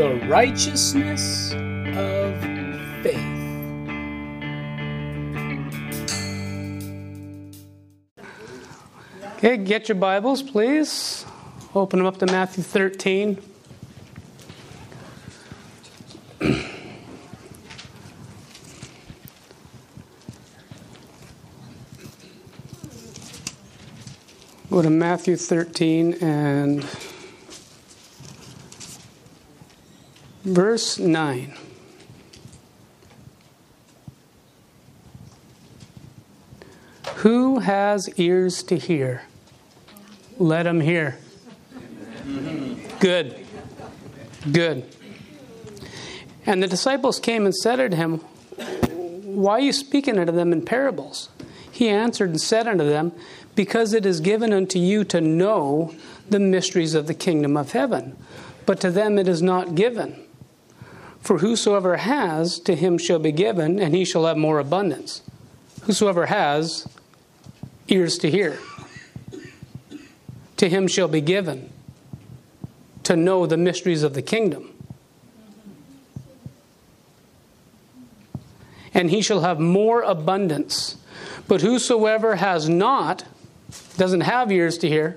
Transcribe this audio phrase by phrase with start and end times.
[0.00, 2.40] the righteousness of
[3.02, 3.18] faith.
[9.36, 11.26] Okay, get your Bibles, please.
[11.74, 13.36] Open them up to Matthew 13.
[24.70, 26.86] Go to Matthew 13 and
[30.44, 31.54] verse 9.
[37.16, 39.22] Who has ears to hear?
[40.38, 41.18] Let him hear.
[42.98, 43.46] Good.
[44.50, 44.84] Good.
[46.46, 50.64] And the disciples came and said unto him, Why are you speaking unto them in
[50.64, 51.28] parables?
[51.70, 53.12] He answered and said unto them,
[53.54, 55.94] Because it is given unto you to know
[56.30, 58.16] the mysteries of the kingdom of heaven,
[58.64, 60.24] but to them it is not given.
[61.20, 65.22] For whosoever has, to him shall be given, and he shall have more abundance.
[65.82, 66.88] Whosoever has
[67.88, 68.58] ears to hear,
[70.56, 71.72] to him shall be given
[73.04, 74.72] to know the mysteries of the kingdom.
[78.92, 80.96] And he shall have more abundance.
[81.48, 83.24] But whosoever has not,
[83.96, 85.16] doesn't have ears to hear,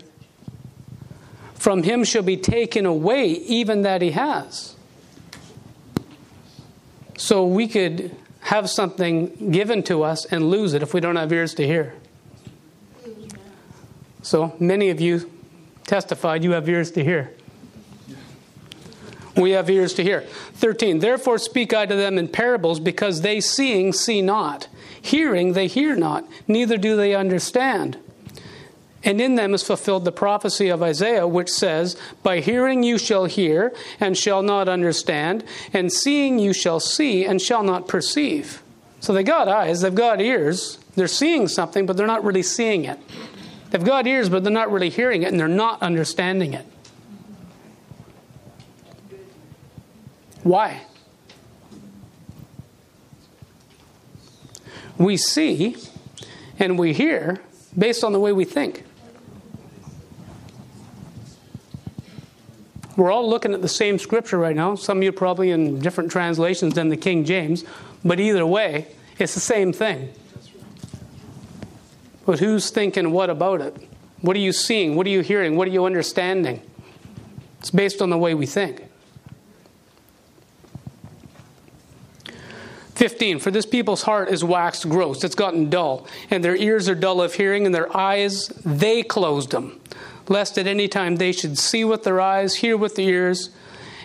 [1.55, 4.72] from him shall be taken away even that he has.
[7.17, 11.31] So we could have something given to us and lose it if we don't have
[11.31, 11.93] ears to hear.
[14.21, 15.31] So many of you
[15.85, 17.31] testified you have ears to hear.
[19.35, 20.21] We have ears to hear.
[20.55, 20.99] 13.
[20.99, 24.67] Therefore speak I to them in parables, because they seeing see not,
[25.01, 27.97] hearing they hear not, neither do they understand.
[29.05, 33.25] And in them is fulfilled the prophecy of Isaiah, which says, By hearing you shall
[33.25, 38.63] hear, and shall not understand, and seeing you shall see, and shall not perceive.
[39.01, 42.85] So they got eyes, they've got ears, they're seeing something, but they're not really seeing
[42.85, 42.97] it.
[43.71, 46.65] They've got ears, but they're not really hearing it, and they're not understanding it.
[50.43, 50.81] Why?
[54.97, 55.75] We see
[56.59, 57.41] and we hear
[57.77, 58.82] based on the way we think.
[62.95, 64.75] We're all looking at the same scripture right now.
[64.75, 67.63] Some of you probably in different translations than the King James,
[68.05, 68.87] but either way,
[69.17, 70.13] it's the same thing.
[72.25, 73.75] But who's thinking what about it?
[74.21, 74.95] What are you seeing?
[74.95, 75.57] What are you hearing?
[75.57, 76.61] What are you understanding?
[77.59, 78.83] It's based on the way we think.
[82.95, 86.95] 15 For this people's heart is waxed gross, it's gotten dull, and their ears are
[86.95, 89.81] dull of hearing, and their eyes they closed them,
[90.27, 93.49] lest at any time they should see with their eyes, hear with their ears,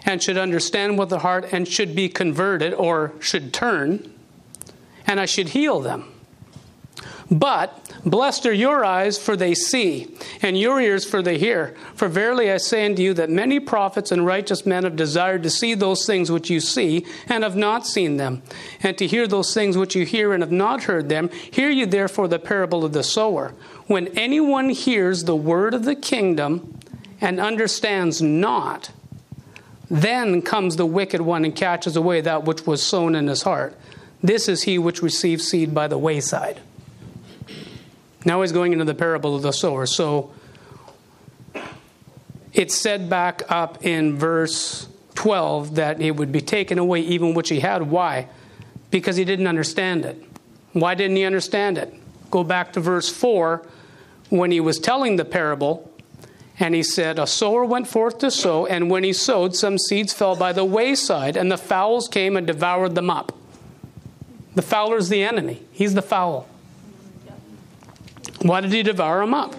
[0.05, 4.13] and should understand with the heart, and should be converted, or should turn,
[5.07, 6.13] and I should heal them.
[7.31, 11.77] But blessed are your eyes, for they see, and your ears, for they hear.
[11.95, 15.51] For verily I say unto you that many prophets and righteous men have desired to
[15.51, 18.43] see those things which you see, and have not seen them,
[18.83, 21.29] and to hear those things which you hear, and have not heard them.
[21.29, 23.53] Hear you therefore the parable of the sower.
[23.89, 26.79] When anyone hears the word of the kingdom
[27.23, 28.91] and understands not,
[29.91, 33.75] then comes the wicked one and catches away that which was sown in his heart.
[34.23, 36.61] This is he which receives seed by the wayside.
[38.27, 39.87] Now he's going into the parable of the sower.
[39.87, 40.33] So
[42.53, 47.49] it's said back up in verse 12 that it would be taken away even which
[47.49, 47.83] he had.
[47.83, 48.29] Why?
[48.91, 50.23] Because he didn't understand it.
[50.75, 51.95] Why didn't he understand it?
[52.31, 53.67] Go back to verse 4
[54.31, 55.91] when he was telling the parable.
[56.61, 60.13] And he said, A sower went forth to sow, and when he sowed, some seeds
[60.13, 63.33] fell by the wayside, and the fowls came and devoured them up.
[64.57, 65.63] The fowler's the enemy.
[65.71, 66.49] He's the fowl.
[68.43, 69.55] Why did he devour them up?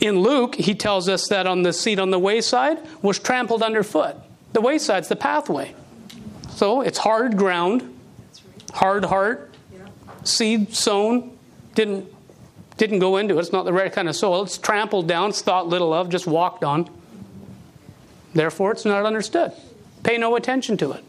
[0.00, 4.16] In Luke, he tells us that on the seed on the wayside was trampled underfoot.
[4.52, 5.74] The wayside's the pathway.
[6.50, 7.98] So it's hard ground,
[8.72, 9.54] hard heart,
[10.24, 11.36] seed sown,
[11.74, 12.12] didn't
[12.76, 13.40] didn't go into it.
[13.40, 14.42] It's not the right kind of soil.
[14.42, 16.88] It's trampled down, it's thought little of, just walked on.
[18.34, 19.52] Therefore, it's not understood.
[20.02, 21.04] Pay no attention to it.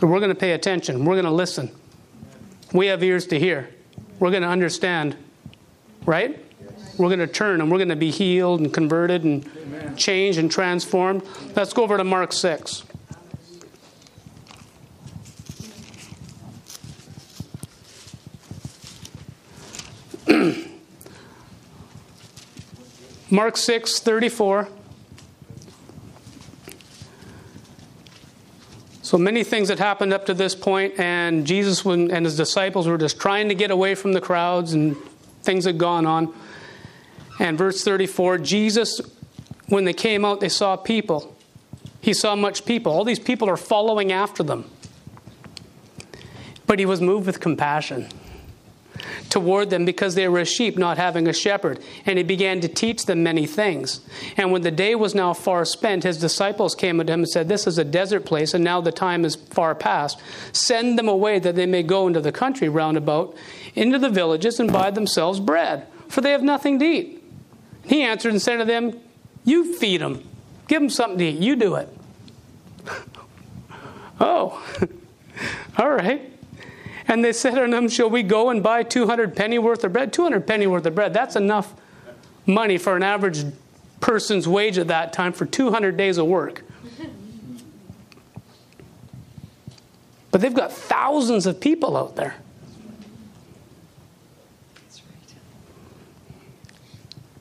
[0.00, 1.04] So we're going to pay attention.
[1.04, 1.70] We're going to listen.
[2.72, 3.68] We have ears to hear.
[4.18, 5.14] We're going to understand,
[6.06, 6.42] right?
[6.62, 6.98] Yes.
[6.98, 9.96] We're going to turn and we're going to be healed and converted and Amen.
[9.96, 11.22] changed and transformed.
[11.54, 12.84] Let's go over to Mark 6.
[23.30, 24.68] Mark 6 34.
[29.02, 32.98] So many things had happened up to this point, and Jesus and his disciples were
[32.98, 34.96] just trying to get away from the crowds, and
[35.42, 36.32] things had gone on.
[37.40, 39.00] And verse 34 Jesus,
[39.66, 41.36] when they came out, they saw people.
[42.00, 42.92] He saw much people.
[42.92, 44.70] All these people are following after them.
[46.66, 48.08] But he was moved with compassion
[49.28, 51.80] toward them because they were a sheep not having a shepherd.
[52.06, 54.00] And he began to teach them many things.
[54.36, 57.48] And when the day was now far spent, his disciples came to him and said,
[57.48, 60.20] This is a desert place, and now the time is far past.
[60.52, 63.34] Send them away that they may go into the country round about,
[63.74, 67.22] into the villages, and buy themselves bread, for they have nothing to eat.
[67.84, 68.98] He answered and said to them,
[69.44, 70.26] You feed them.
[70.68, 71.40] Give them something to eat.
[71.40, 71.88] You do it.
[74.20, 74.64] oh,
[75.78, 76.30] all right.
[77.10, 80.12] And they said unto him, Shall we go and buy 200 penny worth of bread?
[80.12, 81.74] 200 penny worth of bread, that's enough
[82.46, 83.44] money for an average
[83.98, 86.62] person's wage at that time for 200 days of work.
[90.32, 92.36] But they've got thousands of people out there.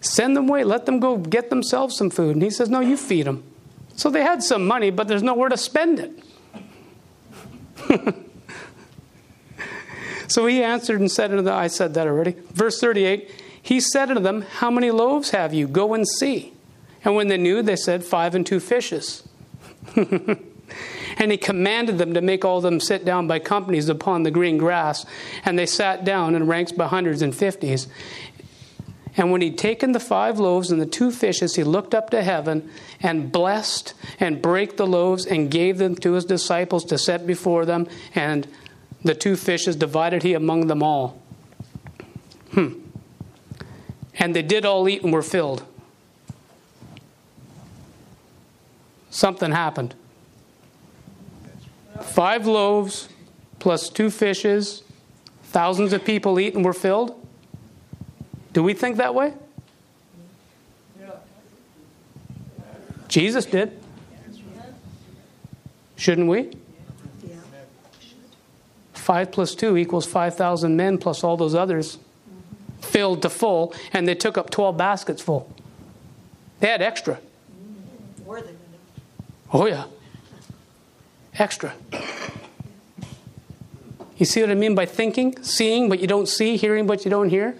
[0.01, 0.63] Send them away.
[0.63, 2.35] Let them go get themselves some food.
[2.35, 3.43] And he says, No, you feed them.
[3.95, 5.99] So they had some money, but there's nowhere to spend
[7.87, 8.15] it.
[10.29, 12.35] So he answered and said unto them, I said that already.
[12.53, 13.29] Verse 38
[13.61, 15.67] He said unto them, How many loaves have you?
[15.67, 16.53] Go and see.
[17.03, 19.27] And when they knew, they said, Five and two fishes.
[19.95, 24.31] and he commanded them to make all of them sit down by companies upon the
[24.31, 25.05] green grass.
[25.43, 27.87] And they sat down in ranks by hundreds and fifties.
[29.17, 32.21] And when he'd taken the five loaves and the two fishes, he looked up to
[32.21, 32.69] heaven
[33.01, 37.65] and blessed and brake the loaves and gave them to his disciples to set before
[37.65, 37.87] them.
[38.13, 38.47] And
[39.03, 41.21] the two fishes divided he among them all.
[42.51, 42.73] Hmm.
[44.15, 45.63] And they did all eat and were filled.
[49.09, 49.95] Something happened.
[52.01, 53.09] Five loaves
[53.59, 54.83] plus two fishes,
[55.43, 57.15] thousands of people eat and were filled.
[58.53, 59.33] Do we think that way?
[63.07, 63.77] Jesus did.
[65.95, 66.51] Shouldn't we?
[69.09, 71.97] 5 plus 2 equals 5,000 men plus all those others
[72.79, 75.51] filled to full, and they took up 12 baskets full.
[76.59, 77.19] They had extra.
[78.23, 78.59] More than enough.
[79.51, 79.85] Oh, yeah.
[81.33, 81.73] Extra.
[84.17, 85.41] You see what I mean by thinking?
[85.41, 87.55] Seeing but you don't see, hearing but you don't hear?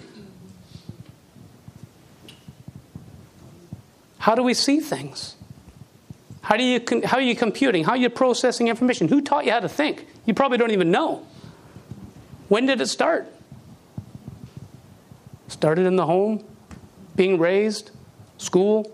[4.19, 5.35] How do we see things?
[6.41, 7.85] How, do you, how are you computing?
[7.85, 9.07] How are you processing information?
[9.07, 10.05] Who taught you how to think?
[10.27, 11.25] You probably don't even know.
[12.49, 13.31] When did it start?
[15.47, 16.43] Started in the home,
[17.15, 17.91] being raised,
[18.37, 18.91] school.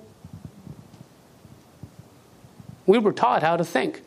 [2.86, 4.04] We were taught how to think.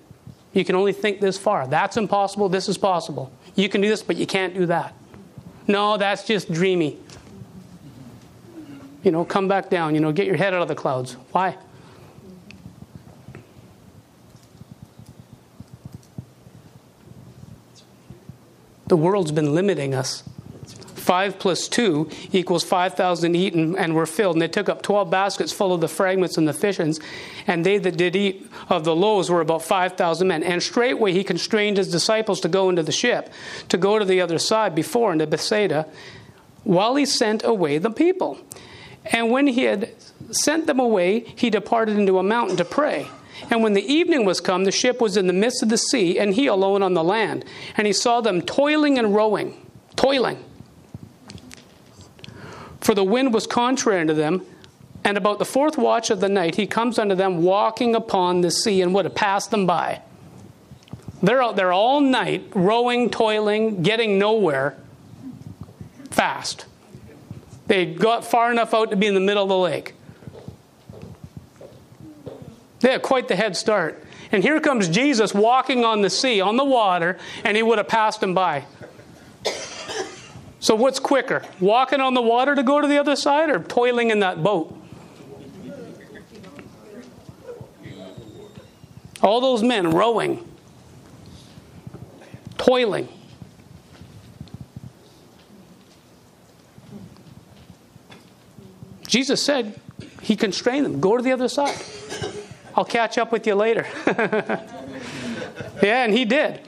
[0.52, 1.66] You can only think this far.
[1.66, 2.48] That's impossible.
[2.48, 3.32] This is possible.
[3.54, 4.94] You can do this, but you can't do that.
[5.66, 6.98] No, that's just dreamy.
[9.02, 9.94] You know, come back down.
[9.94, 11.14] You know, get your head out of the clouds.
[11.32, 11.56] Why?
[18.88, 20.25] The world's been limiting us.
[20.94, 24.35] 5 plus 2 equals 5,000 eaten and were filled.
[24.35, 27.00] And they took up 12 baskets full of the fragments and the fishes.
[27.47, 30.42] And they that did eat of the loaves were about 5,000 men.
[30.42, 33.33] And straightway he constrained his disciples to go into the ship,
[33.71, 35.87] to go to the other side before into Bethsaida,
[36.64, 38.38] while he sent away the people.
[39.07, 39.95] And when he had
[40.30, 43.07] sent them away, he departed into a mountain to pray.
[43.50, 46.18] And when the evening was come, the ship was in the midst of the sea,
[46.18, 47.45] and he alone on the land.
[47.76, 49.54] And he saw them toiling and rowing,
[49.97, 50.45] toiling.
[52.80, 54.45] For the wind was contrary to them.
[55.04, 58.50] And about the fourth watch of the night, he comes unto them walking upon the
[58.50, 60.02] sea and would have passed them by.
[61.23, 64.76] They're out there all night, rowing, toiling, getting nowhere
[66.11, 66.66] fast.
[67.66, 69.95] They got far enough out to be in the middle of the lake.
[72.80, 74.04] They had quite the head start.
[74.30, 77.88] And here comes Jesus walking on the sea, on the water, and he would have
[77.88, 78.64] passed him by.
[80.61, 81.44] So, what's quicker?
[81.61, 84.75] Walking on the water to go to the other side or toiling in that boat?
[89.23, 90.47] All those men rowing,
[92.56, 93.08] toiling.
[99.06, 99.80] Jesus said,
[100.23, 101.80] He constrained them, go to the other side.
[102.78, 103.88] I'll catch up with you later.
[105.82, 106.61] yeah, and he did.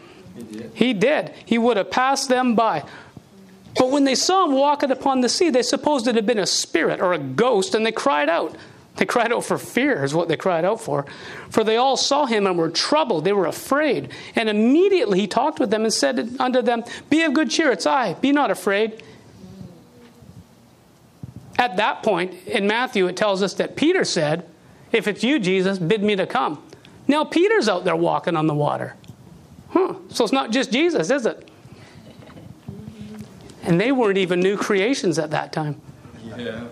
[0.75, 1.33] He did.
[1.45, 2.83] He would have passed them by.
[3.79, 6.47] But when they saw him walking upon the sea, they supposed it had been a
[6.47, 8.57] spirit or a ghost, and they cried out.
[8.97, 11.07] They cried out for fear, is what they cried out for.
[11.49, 13.23] For they all saw him and were troubled.
[13.23, 14.11] They were afraid.
[14.35, 17.87] And immediately he talked with them and said unto them, Be of good cheer, it's
[17.87, 18.15] I.
[18.15, 19.01] Be not afraid.
[21.57, 24.50] At that point, in Matthew, it tells us that Peter said,
[24.93, 26.63] If it's you, Jesus, bid me to come.
[27.07, 28.97] Now Peter's out there walking on the water.
[29.71, 29.95] Huh.
[30.09, 31.49] So it's not just Jesus, is it?
[33.63, 35.81] And they weren't even new creations at that time.
[36.37, 36.67] Yeah.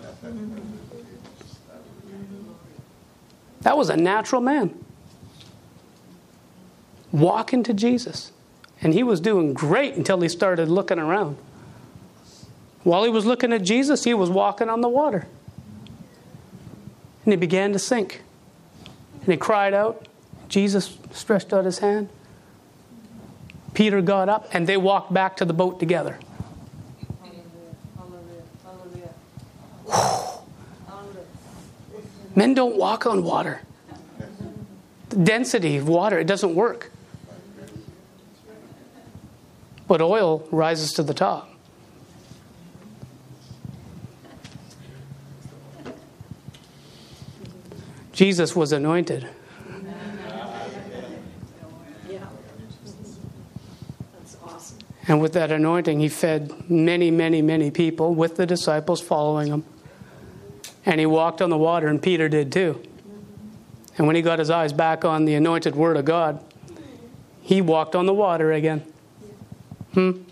[3.61, 4.77] That was a natural man.
[7.11, 8.31] Walking to Jesus.
[8.81, 11.37] And he was doing great until he started looking around.
[12.83, 15.27] While he was looking at Jesus, he was walking on the water.
[17.29, 18.23] And he began to sink.
[19.21, 20.07] And he cried out.
[20.47, 22.09] Jesus stretched out his hand.
[23.75, 26.17] Peter got up, and they walked back to the boat together.
[32.35, 33.61] Men don't walk on water.
[35.09, 36.91] The density of water, it doesn't work.
[39.87, 41.48] But oil rises to the top.
[48.19, 49.29] Jesus was anointed.
[55.07, 59.63] And with that anointing, he fed many, many, many people with the disciples following him.
[60.85, 62.83] And he walked on the water, and Peter did too.
[63.97, 66.43] And when he got his eyes back on the anointed word of God,
[67.41, 68.83] he walked on the water again.
[69.93, 70.23] Hmm?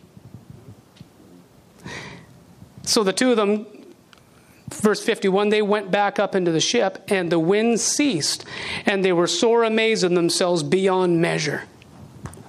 [2.83, 3.65] So the two of them,
[4.69, 8.45] verse 51, they went back up into the ship, and the wind ceased,
[8.85, 11.63] and they were sore amazed in themselves beyond measure.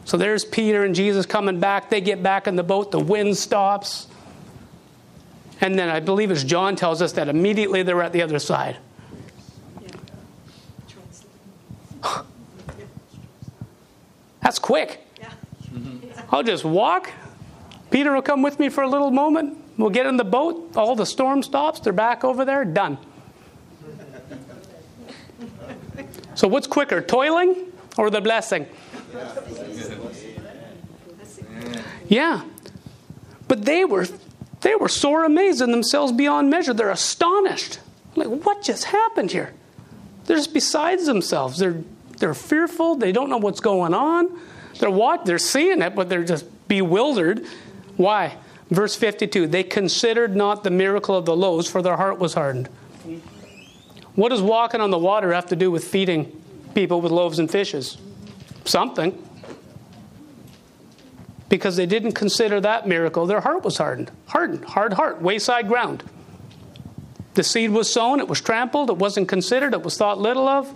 [0.04, 1.90] So there's Peter and Jesus coming back.
[1.90, 4.06] They get back in the boat, the wind stops.
[5.60, 8.78] And then I believe as John tells us that immediately they're at the other side.
[14.42, 15.04] That's quick.
[16.30, 17.10] I'll just walk.
[17.90, 19.58] Peter will come with me for a little moment.
[19.78, 20.76] We'll get in the boat.
[20.76, 21.80] All the storm stops.
[21.80, 22.64] They're back over there.
[22.64, 22.98] Done.
[26.34, 28.66] So, what's quicker, toiling or the blessing?
[32.08, 32.42] Yeah.
[33.46, 34.06] But they were
[34.60, 36.74] they were sore amazed in themselves beyond measure.
[36.74, 37.78] They're astonished.
[38.16, 39.54] Like, what just happened here?
[40.24, 41.58] They're just besides themselves.
[41.58, 41.82] They're
[42.18, 42.96] they're fearful.
[42.96, 44.40] They don't know what's going on.
[44.80, 45.24] They're what?
[45.24, 47.46] They're seeing it, but they're just bewildered.
[47.96, 48.36] Why?
[48.70, 52.68] Verse 52 They considered not the miracle of the loaves, for their heart was hardened.
[54.14, 56.42] What does walking on the water have to do with feeding
[56.74, 57.98] people with loaves and fishes?
[58.64, 59.24] Something
[61.48, 64.10] because they didn't consider that miracle, their heart was hardened.
[64.26, 66.04] Hardened, hard heart, wayside ground.
[67.34, 70.72] The seed was sown, it was trampled, it wasn't considered, it was thought little of.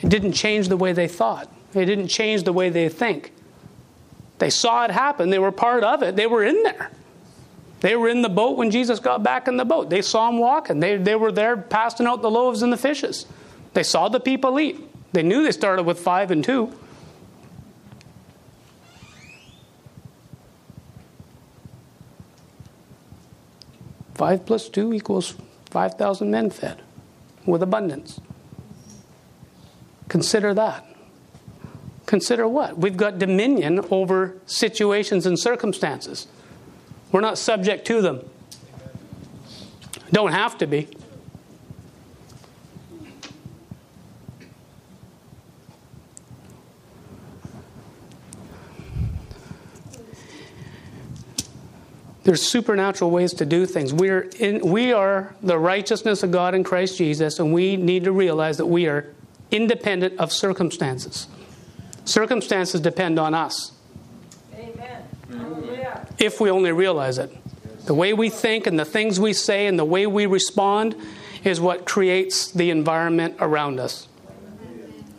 [0.00, 3.32] It didn't change the way they thought, it didn't change the way they think.
[4.38, 6.90] They saw it happen, they were part of it, they were in there.
[7.80, 9.88] They were in the boat when Jesus got back in the boat.
[9.88, 10.80] They saw him walking.
[10.80, 13.24] They, they were there passing out the loaves and the fishes.
[13.72, 14.80] They saw the people eat.
[15.12, 16.72] They knew they started with five and two.
[24.14, 25.36] Five plus two equals
[25.70, 26.82] 5,000 men fed
[27.46, 28.20] with abundance.
[30.08, 30.87] Consider that.
[32.08, 32.78] Consider what?
[32.78, 36.26] We've got dominion over situations and circumstances.
[37.12, 38.26] We're not subject to them.
[40.10, 40.88] Don't have to be.
[52.22, 53.92] There's supernatural ways to do things.
[53.92, 58.12] We're in, we are the righteousness of God in Christ Jesus, and we need to
[58.12, 59.14] realize that we are
[59.50, 61.28] independent of circumstances.
[62.08, 63.72] Circumstances depend on us.
[64.54, 66.06] Amen.
[66.18, 67.30] If we only realize it.
[67.84, 70.96] The way we think and the things we say and the way we respond
[71.44, 74.08] is what creates the environment around us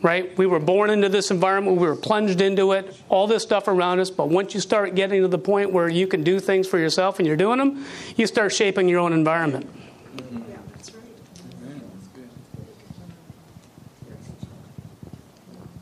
[0.02, 0.38] right?
[0.38, 4.00] We were born into this environment, we were plunged into it, all this stuff around
[4.00, 4.10] us.
[4.10, 7.20] But once you start getting to the point where you can do things for yourself
[7.20, 9.70] and you're doing them, you start shaping your own environment.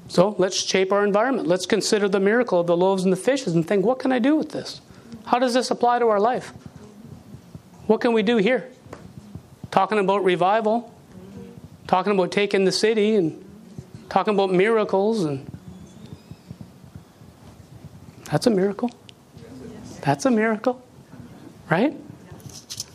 [0.07, 1.47] So let's shape our environment.
[1.47, 4.19] Let's consider the miracle of the loaves and the fishes and think, what can I
[4.19, 4.81] do with this?
[5.25, 6.53] How does this apply to our life?
[7.87, 8.69] What can we do here?
[9.71, 10.93] Talking about revival,
[11.87, 13.43] talking about taking the city and
[14.09, 15.45] talking about miracles and
[18.31, 18.91] That's a miracle.
[20.01, 20.83] That's a miracle.
[21.69, 21.95] Right?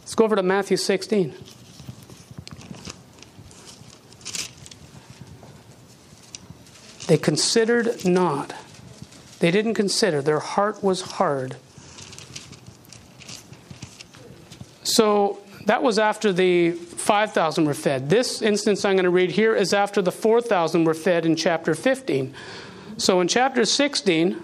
[0.00, 1.34] Let's go over to Matthew 16.
[7.12, 8.54] They considered not.
[9.38, 10.22] They didn't consider.
[10.22, 11.56] Their heart was hard.
[14.82, 18.08] So that was after the 5,000 were fed.
[18.08, 21.74] This instance I'm going to read here is after the 4,000 were fed in chapter
[21.74, 22.32] 15.
[22.96, 24.42] So in chapter 16,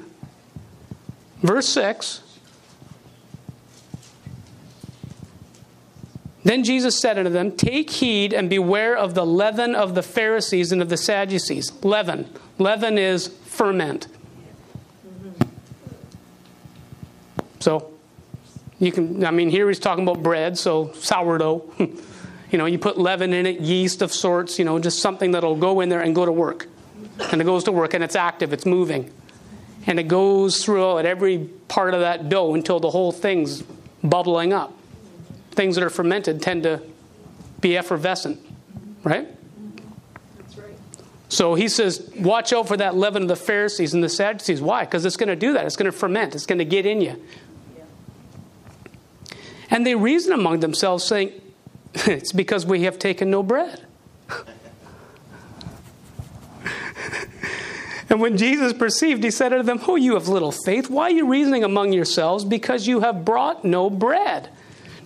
[1.40, 2.20] verse 6,
[6.44, 10.72] Then Jesus said unto them, Take heed and beware of the leaven of the Pharisees
[10.72, 11.72] and of the Sadducees.
[11.82, 12.28] Leaven.
[12.58, 14.06] Leaven is ferment.
[17.60, 17.92] So,
[18.78, 21.64] you can, I mean, here he's talking about bread, so sourdough.
[21.78, 25.56] you know, you put leaven in it, yeast of sorts, you know, just something that'll
[25.56, 26.68] go in there and go to work.
[27.32, 29.12] And it goes to work and it's active, it's moving.
[29.88, 33.62] And it goes through at every part of that dough until the whole thing's
[34.04, 34.72] bubbling up
[35.58, 36.80] things that are fermented tend to
[37.60, 38.38] be effervescent,
[39.02, 39.26] right?
[41.28, 44.62] So he says, watch out for that leaven of the Pharisees and the Sadducees.
[44.62, 44.84] Why?
[44.84, 45.66] Because it's going to do that.
[45.66, 46.36] It's going to ferment.
[46.36, 47.20] It's going to get in you.
[49.68, 51.32] And they reason among themselves, saying,
[52.06, 53.84] It's because we have taken no bread.
[58.08, 60.88] and when Jesus perceived, he said unto them, Oh, you have little faith.
[60.88, 62.44] Why are you reasoning among yourselves?
[62.44, 64.50] Because you have brought no bread.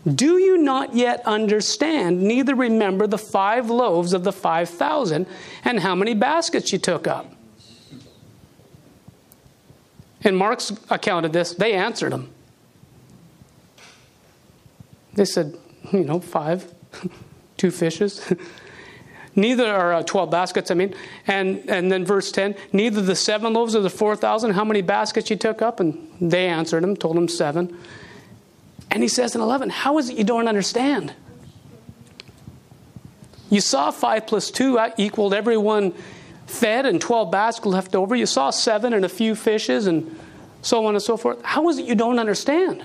[0.06, 5.26] Do you not yet understand, neither remember the five loaves of the five thousand
[5.64, 7.32] and how many baskets you took up?
[10.23, 12.30] In Mark's account of this, they answered him.
[15.14, 15.56] They said,
[15.92, 16.73] you know, five,
[17.56, 18.32] two fishes.
[19.37, 20.94] neither are uh, 12 baskets, I mean.
[21.26, 25.30] And, and then verse 10 neither the seven loaves of the 4,000, how many baskets
[25.30, 25.80] you took up?
[25.80, 27.76] And they answered him, told him seven.
[28.92, 31.14] And he says in 11, How is it you don't understand?
[33.49, 35.95] You saw 5 plus 2 equaled everyone
[36.47, 38.14] fed and 12 baskets left over.
[38.14, 40.19] You saw 7 and a few fishes and
[40.60, 41.43] so on and so forth.
[41.43, 42.84] How is it you don't understand?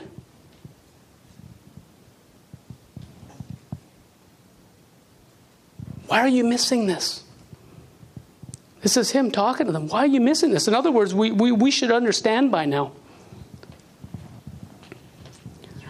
[6.08, 7.23] Why are you missing this?
[8.79, 9.89] This is him talking to them.
[9.89, 10.69] Why are you missing this?
[10.69, 12.93] In other words, we, we, we should understand by now.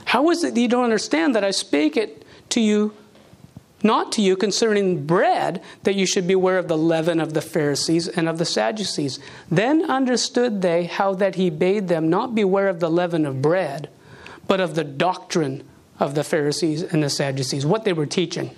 [0.08, 2.93] How is it that you don't understand that I spake it to you,
[3.84, 8.08] not to you concerning bread, that you should beware of the leaven of the Pharisees
[8.08, 9.20] and of the Sadducees?
[9.52, 13.89] Then understood they how that he bade them not beware of the leaven of bread,
[14.48, 15.65] but of the doctrine
[16.00, 18.52] of the Pharisees and the Sadducees, what they were teaching.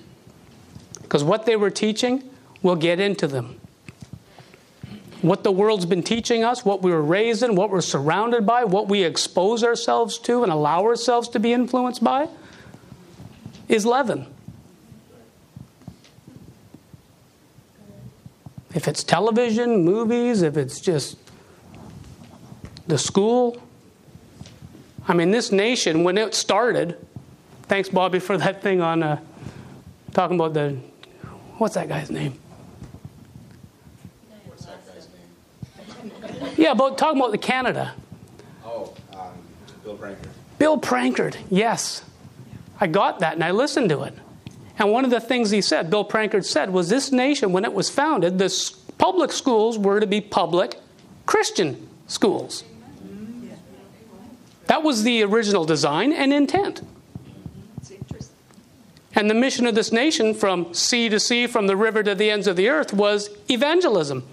[1.01, 2.29] Because what they were teaching
[2.61, 3.59] will get into them
[5.21, 8.63] what the world's been teaching us, what we were raised in, what we're surrounded by,
[8.63, 12.29] what we expose ourselves to and allow ourselves to be influenced by,
[13.67, 14.25] is leaven.
[18.73, 21.17] If it's television, movies, if it's just
[22.87, 23.61] the school.
[25.07, 26.97] I mean, this nation, when it started,
[27.63, 29.19] thanks, Bobby, for that thing on uh,
[30.13, 30.77] talking about the,
[31.57, 32.37] what's that guy's name?
[36.59, 37.93] Yeah, about talking about the Canada.
[38.65, 39.31] Oh, um,
[39.85, 40.27] Bill Prankard.
[40.57, 42.03] Bill Prankard, yes.
[42.81, 44.13] I got that and I listened to it.
[44.77, 47.71] And one of the things he said, Bill Prankard said, was this nation, when it
[47.71, 50.75] was founded, the public schools were to be public
[51.25, 52.65] Christian schools.
[54.67, 56.81] That was the original design and intent.
[59.15, 62.29] And the mission of this nation, from sea to sea, from the river to the
[62.29, 64.23] ends of the earth, was evangelism.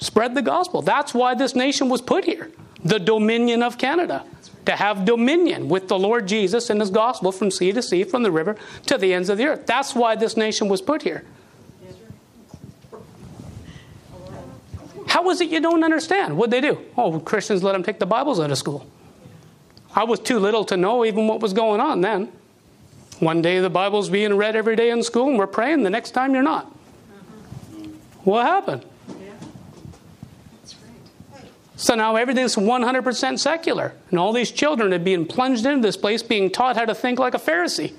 [0.00, 0.82] Spread the gospel.
[0.82, 2.50] That's why this nation was put here
[2.84, 4.24] the dominion of Canada.
[4.66, 8.22] To have dominion with the Lord Jesus and his gospel from sea to sea, from
[8.22, 9.66] the river to the ends of the earth.
[9.66, 11.24] That's why this nation was put here.
[15.06, 16.36] How is it you don't understand?
[16.36, 16.78] What'd they do?
[16.96, 18.86] Oh, Christians let them take the Bibles out of school.
[19.94, 22.30] I was too little to know even what was going on then.
[23.18, 26.12] One day the Bible's being read every day in school and we're praying, the next
[26.12, 26.66] time you're not.
[28.24, 28.84] What happened?
[31.80, 33.94] So now everything's 100% secular.
[34.10, 37.18] And all these children are being plunged into this place, being taught how to think
[37.18, 37.94] like a Pharisee.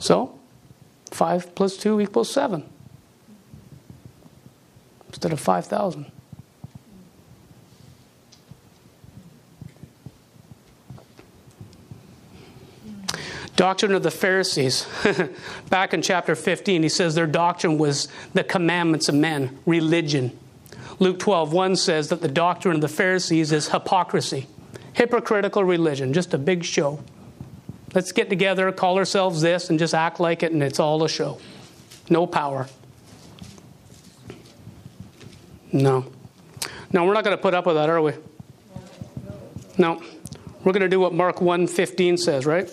[0.00, 0.36] So,
[1.12, 2.68] 5 plus 2 equals 7
[5.06, 6.10] instead of 5,000.
[13.58, 14.86] Doctrine of the Pharisees.
[15.68, 20.38] Back in chapter 15, he says their doctrine was the commandments of men, religion.
[21.00, 24.46] Luke 12, 1 says that the doctrine of the Pharisees is hypocrisy,
[24.92, 27.02] hypocritical religion, just a big show.
[27.96, 31.08] Let's get together, call ourselves this, and just act like it, and it's all a
[31.08, 31.40] show.
[32.08, 32.68] No power.
[35.72, 36.06] No.
[36.92, 38.12] No, we're not going to put up with that, are we?
[39.78, 40.00] No.
[40.62, 42.70] We're going to do what Mark 1:15 says, right?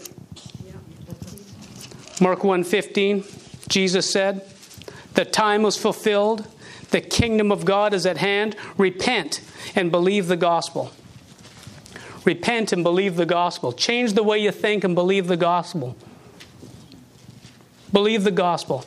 [2.21, 3.25] Mark 1:15,
[3.67, 4.41] Jesus said,
[5.15, 6.45] "The time was fulfilled,
[6.91, 8.55] the kingdom of God is at hand.
[8.77, 9.41] Repent
[9.75, 10.91] and believe the gospel."
[12.23, 13.71] Repent and believe the gospel.
[13.71, 15.95] Change the way you think and believe the gospel.
[17.93, 18.83] Believe the gospel.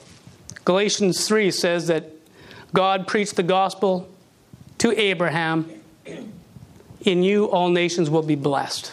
[0.64, 2.10] Galatians 3 says that
[2.74, 4.08] God preached the gospel
[4.78, 5.70] to Abraham.
[7.02, 8.92] In you, all nations will be blessed.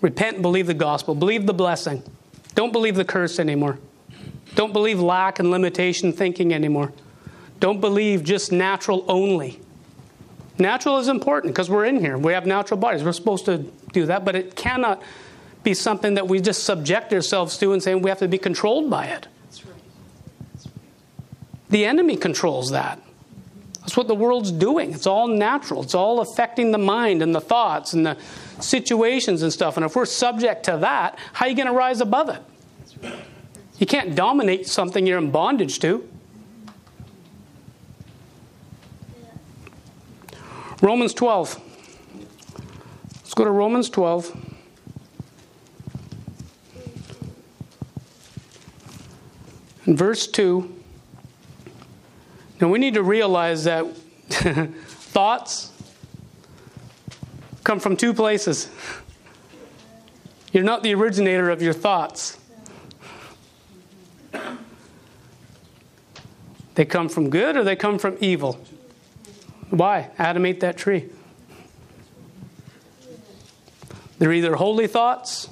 [0.00, 1.14] Repent and believe the gospel.
[1.14, 2.02] Believe the blessing.
[2.54, 3.78] Don't believe the curse anymore.
[4.54, 6.92] Don't believe lack and limitation thinking anymore.
[7.60, 9.60] Don't believe just natural only.
[10.58, 12.16] Natural is important because we're in here.
[12.16, 13.02] We have natural bodies.
[13.02, 13.58] We're supposed to
[13.92, 15.02] do that, but it cannot
[15.64, 18.88] be something that we just subject ourselves to and saying we have to be controlled
[18.88, 19.26] by it.
[19.44, 19.74] That's right.
[21.70, 23.00] The enemy controls that.
[23.84, 24.94] That's what the world's doing.
[24.94, 25.82] It's all natural.
[25.82, 28.16] It's all affecting the mind and the thoughts and the
[28.58, 29.76] situations and stuff.
[29.76, 32.42] And if we're subject to that, how are you going to rise above it?
[33.78, 36.08] You can't dominate something you're in bondage to.
[40.80, 41.60] Romans 12.
[43.16, 44.34] Let's go to Romans 12.
[49.86, 50.73] In verse 2.
[52.60, 53.96] Now we need to realize that
[54.28, 55.72] thoughts
[57.62, 58.68] come from two places.
[60.52, 62.38] You're not the originator of your thoughts.
[66.74, 68.58] They come from good or they come from evil.
[69.70, 70.10] Why?
[70.18, 71.08] Adam ate that tree.
[74.18, 75.48] They're either holy thoughts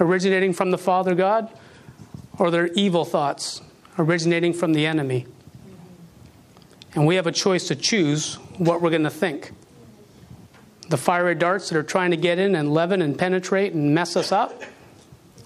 [0.00, 1.50] originating from the Father God,
[2.38, 3.60] or they're evil thoughts
[3.98, 5.26] originating from the enemy.
[7.00, 9.52] And we have a choice to choose what we're going to think.
[10.90, 14.16] The fiery darts that are trying to get in and leaven and penetrate and mess
[14.16, 14.62] us up,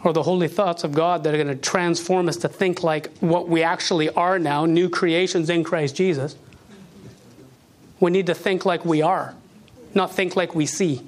[0.03, 3.17] or the holy thoughts of God that are going to transform us to think like
[3.19, 6.35] what we actually are now, new creations in Christ Jesus.
[8.01, 9.37] We need to think like we are,
[9.95, 11.07] not think like we see.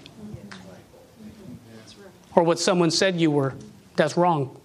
[2.37, 3.55] Or what someone said you were.
[3.97, 4.57] That's wrong.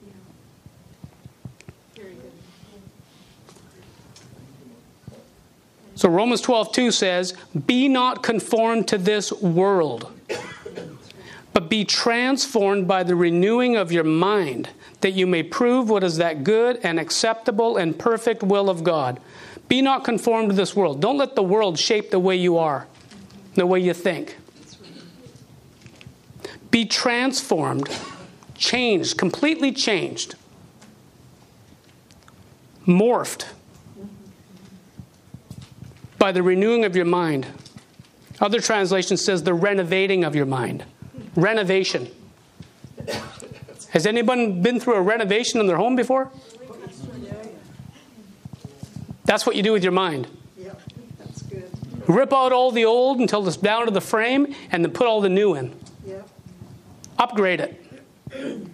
[6.01, 7.35] So Romans 12, 2 says,
[7.67, 10.11] Be not conformed to this world,
[11.53, 14.69] but be transformed by the renewing of your mind,
[15.01, 19.19] that you may prove what is that good and acceptable and perfect will of God.
[19.67, 21.01] Be not conformed to this world.
[21.01, 22.87] Don't let the world shape the way you are,
[23.53, 24.37] the way you think.
[26.71, 27.87] Be transformed,
[28.55, 30.33] changed, completely changed,
[32.87, 33.45] morphed
[36.21, 37.47] by the renewing of your mind.
[38.39, 40.85] Other translation says the renovating of your mind.
[41.35, 42.11] Renovation.
[43.89, 46.29] Has anyone been through a renovation in their home before?
[49.25, 50.27] That's what you do with your mind.
[52.05, 55.21] Rip out all the old until it's down to the frame and then put all
[55.21, 55.75] the new in.
[57.17, 57.83] Upgrade it.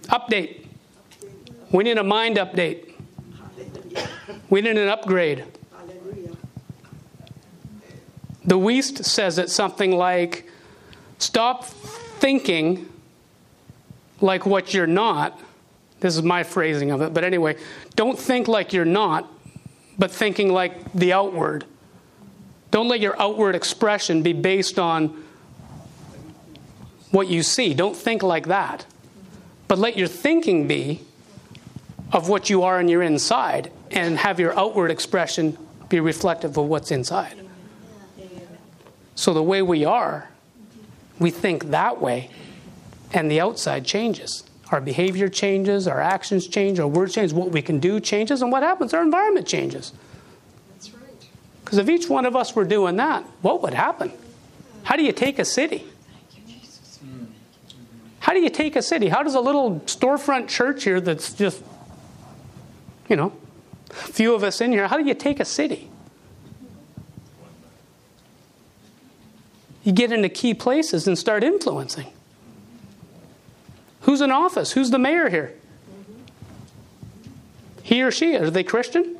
[0.08, 0.66] Update.
[1.72, 2.92] We need a mind update.
[4.50, 5.46] We need an upgrade.
[8.48, 10.50] The Wuest says it something like
[11.18, 12.90] stop thinking
[14.22, 15.38] like what you're not.
[16.00, 17.56] This is my phrasing of it, but anyway,
[17.94, 19.30] don't think like you're not,
[19.98, 21.66] but thinking like the outward.
[22.70, 25.24] Don't let your outward expression be based on
[27.10, 27.74] what you see.
[27.74, 28.86] Don't think like that.
[29.66, 31.02] But let your thinking be
[32.12, 35.58] of what you are in your inside and have your outward expression
[35.90, 37.44] be reflective of what's inside.
[39.18, 40.28] So the way we are,
[41.18, 42.30] we think that way,
[43.12, 44.44] and the outside changes.
[44.70, 48.52] Our behavior changes, our actions change, our words change, what we can do changes, and
[48.52, 48.94] what happens?
[48.94, 49.92] Our environment changes.
[50.70, 51.26] That's right.
[51.64, 54.12] Because if each one of us were doing that, what would happen?
[54.84, 55.84] How do you take a city?
[58.20, 59.08] How do you take a city?
[59.08, 61.60] How does a little storefront church here that's just,
[63.08, 63.32] you know,
[63.90, 65.90] a few of us in here, how do you take a city?
[69.84, 72.12] You get into key places and start influencing.
[74.02, 74.72] Who's in office?
[74.72, 75.54] Who's the mayor here?
[77.82, 78.36] He or she?
[78.36, 79.16] Are they Christian?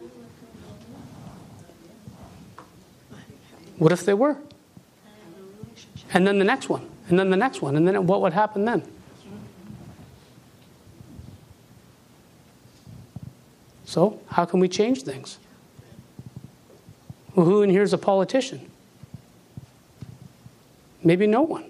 [3.79, 4.37] What if they were?
[6.13, 8.65] And then the next one, and then the next one, and then what would happen
[8.65, 8.83] then?
[13.85, 15.39] So, how can we change things?
[17.35, 18.68] Well, who in here is a politician?
[21.09, 21.65] Maybe no one.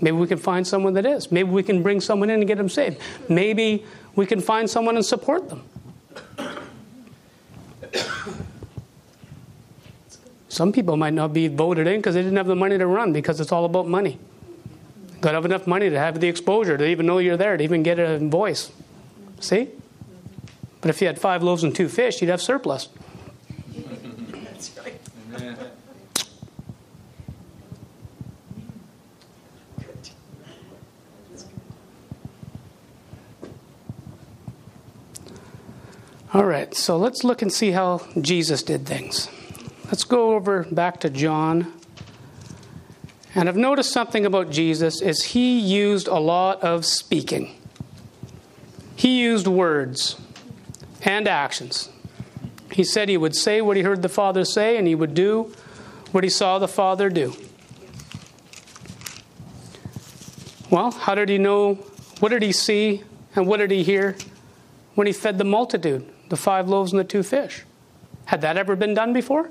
[0.00, 1.32] Maybe we can find someone that is.
[1.32, 3.00] Maybe we can bring someone in and get them saved.
[3.28, 5.64] Maybe we can find someone and support them.
[10.48, 13.12] Some people might not be voted in because they didn't have the money to run
[13.12, 14.20] because it's all about money.
[15.20, 17.64] Got to have enough money to have the exposure to even know you're there, to
[17.64, 18.70] even get a voice.
[19.40, 19.68] See?
[20.80, 22.88] But if you had five loaves and two fish, you'd have surplus.
[24.44, 25.00] That's right.
[36.32, 39.28] All right, so let's look and see how Jesus did things.
[39.86, 41.72] Let's go over back to John.
[43.34, 47.56] And I've noticed something about Jesus is he used a lot of speaking.
[48.94, 50.20] He used words
[51.02, 51.88] and actions.
[52.70, 55.52] He said he would say what he heard the Father say and he would do
[56.12, 57.34] what he saw the Father do.
[60.70, 61.74] Well, how did he know?
[62.20, 63.02] What did he see
[63.34, 64.16] and what did he hear
[64.94, 67.64] when he fed the multitude, the five loaves and the two fish?
[68.24, 69.50] Had that ever been done before?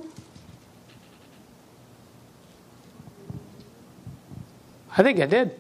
[4.98, 5.60] I think it did.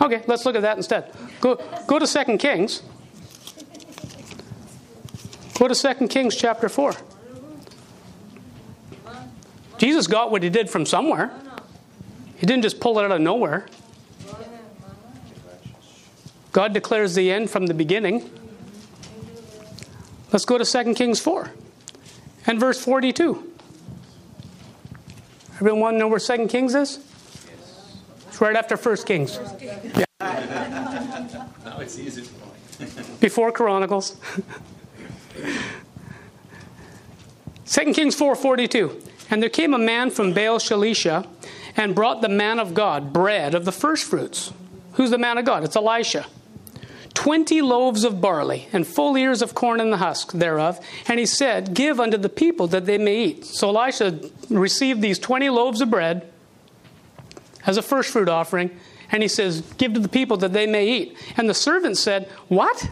[0.00, 1.12] Okay, let's look at that instead.
[1.40, 2.82] Go, go to 2 Kings.
[5.58, 6.94] Go to 2 Kings chapter 4.
[9.76, 11.30] Jesus got what he did from somewhere.
[12.36, 13.66] He didn't just pull it out of nowhere.
[16.52, 18.28] God declares the end from the beginning.
[20.32, 21.50] Let's go to 2 Kings 4
[22.46, 23.52] and verse 42.
[25.56, 26.98] Everyone want to know where 2 Kings is?
[28.28, 29.38] It's right after 1 Kings.
[30.20, 32.28] Now it's easy.
[33.20, 34.16] before Chronicles.
[37.66, 39.08] 2 Kings 4:42.
[39.30, 41.26] And there came a man from Baal Shalisha
[41.76, 44.52] and brought the man of God bread of the first fruits.
[44.94, 45.62] Who's the man of God?
[45.62, 46.26] It's Elisha.
[47.20, 50.80] 20 loaves of barley and full ears of corn in the husk thereof.
[51.06, 53.44] And he said, Give unto the people that they may eat.
[53.44, 56.32] So Elisha received these 20 loaves of bread
[57.66, 58.70] as a first fruit offering.
[59.12, 61.18] And he says, Give to the people that they may eat.
[61.36, 62.88] And the servant said, What?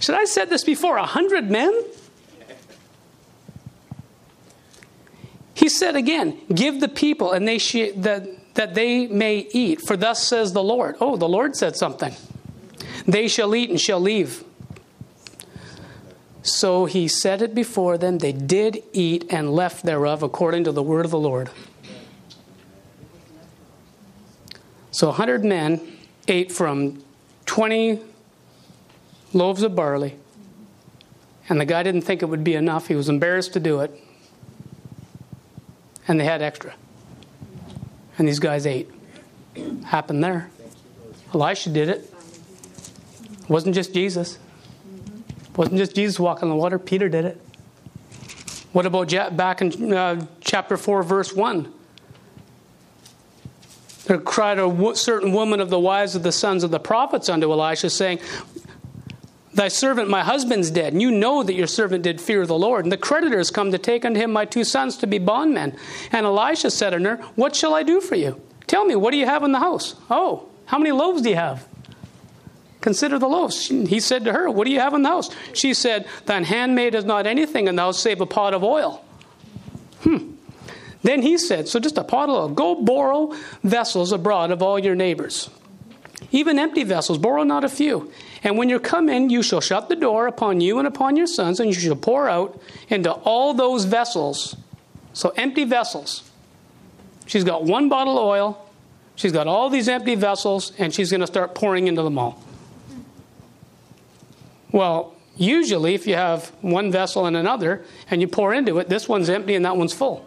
[0.00, 0.96] Should I said this before?
[0.96, 1.84] A hundred men?
[5.54, 9.96] He said again, Give the people and they sh- that, that they may eat, for
[9.96, 10.96] thus says the Lord.
[11.00, 12.12] Oh, the Lord said something.
[13.06, 14.44] They shall eat and shall leave.
[16.42, 18.18] So he said it before them.
[18.18, 21.50] They did eat and left thereof according to the word of the Lord.
[24.90, 25.80] So a 100 men
[26.28, 27.02] ate from
[27.46, 28.00] 20
[29.32, 30.16] loaves of barley.
[31.48, 32.88] And the guy didn't think it would be enough.
[32.88, 34.02] He was embarrassed to do it.
[36.08, 36.74] And they had extra.
[38.18, 38.90] And these guys ate.
[39.84, 40.50] Happened there.
[41.34, 42.12] Elisha did it.
[43.46, 44.40] It wasn't just Jesus.
[45.50, 46.80] It wasn't just Jesus walking on the water.
[46.80, 47.40] Peter did it.
[48.72, 51.72] What about back in uh, chapter 4, verse 1?
[54.06, 57.50] There cried a certain woman of the wives of the sons of the prophets unto
[57.52, 58.18] Elisha, saying,
[59.54, 62.84] Thy servant, my husband's dead, and you know that your servant did fear the Lord.
[62.84, 65.76] And the creditors come to take unto him my two sons to be bondmen.
[66.10, 68.40] And Elisha said unto her, What shall I do for you?
[68.66, 69.94] Tell me, what do you have in the house?
[70.10, 71.66] Oh, how many loaves do you have?
[72.86, 73.66] Consider the loaves.
[73.66, 75.28] He said to her, What do you have in the house?
[75.54, 79.04] She said, Thine handmaid has not anything in the house save a pot of oil.
[80.02, 80.34] Hmm.
[81.02, 82.48] Then he said, So just a pot of oil.
[82.48, 85.50] Go borrow vessels abroad of all your neighbors.
[86.30, 88.12] Even empty vessels, borrow not a few.
[88.44, 91.26] And when you come in, you shall shut the door upon you and upon your
[91.26, 94.54] sons, and you shall pour out into all those vessels.
[95.12, 96.30] So empty vessels.
[97.26, 98.70] She's got one bottle of oil.
[99.16, 102.44] She's got all these empty vessels, and she's going to start pouring into them all.
[104.72, 109.08] Well, usually if you have one vessel and another and you pour into it, this
[109.08, 110.24] one's empty and that one's full.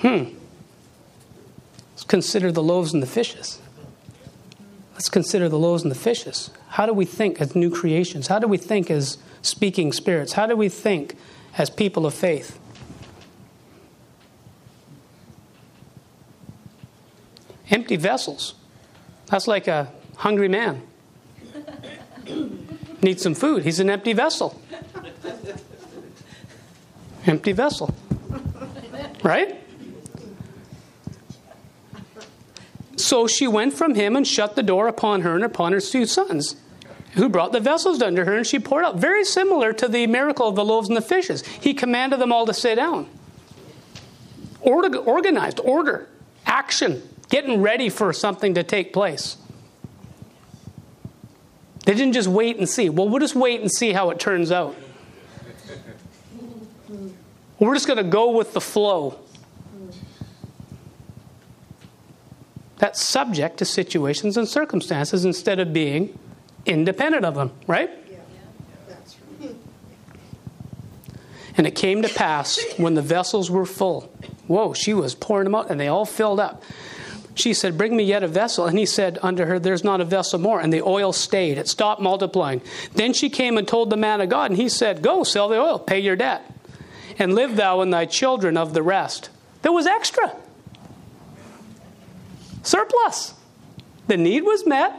[0.00, 0.24] Hmm.
[1.92, 3.60] Let's consider the loaves and the fishes.
[4.94, 6.50] Let's consider the loaves and the fishes.
[6.68, 8.26] How do we think as new creations?
[8.26, 10.34] How do we think as speaking spirits?
[10.34, 11.16] How do we think
[11.58, 12.58] as people of faith?
[17.70, 18.54] Empty vessels.
[19.30, 20.82] That's like a hungry man.
[23.02, 23.62] Needs some food.
[23.62, 24.60] He's an empty vessel.
[27.26, 27.94] Empty vessel.
[29.22, 29.56] Right?
[32.96, 36.06] So she went from him and shut the door upon her and upon her two
[36.06, 36.56] sons,
[37.12, 38.96] who brought the vessels under her, and she poured out.
[38.96, 41.44] Very similar to the miracle of the loaves and the fishes.
[41.46, 43.08] He commanded them all to sit down.
[44.60, 46.08] Order, organized, order,
[46.46, 49.38] action, getting ready for something to take place.
[51.86, 52.90] They didn't just wait and see.
[52.90, 54.76] Well, we'll just wait and see how it turns out.
[57.58, 59.18] We're just going to go with the flow.
[62.78, 66.18] That's subject to situations and circumstances instead of being
[66.64, 67.90] independent of them, right?
[71.56, 74.10] And it came to pass when the vessels were full.
[74.46, 76.62] Whoa, she was pouring them out, and they all filled up.
[77.40, 78.66] She said, Bring me yet a vessel.
[78.66, 80.60] And he said unto her, There's not a vessel more.
[80.60, 82.60] And the oil stayed, it stopped multiplying.
[82.94, 85.58] Then she came and told the man of God, and he said, Go, sell the
[85.58, 86.42] oil, pay your debt,
[87.18, 89.30] and live thou and thy children of the rest.
[89.62, 90.36] There was extra.
[92.62, 93.32] Surplus.
[94.06, 94.92] The need was met,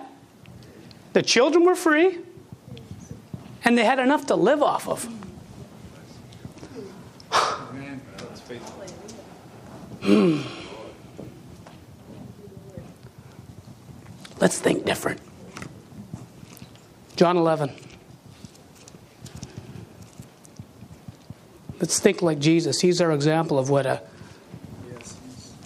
[1.13, 2.17] the children were free,
[3.63, 5.07] and they had enough to live off of.
[14.41, 15.21] Let's think different.
[17.15, 17.71] John 11.
[21.79, 22.81] Let's think like Jesus.
[22.81, 24.01] He's our example of what a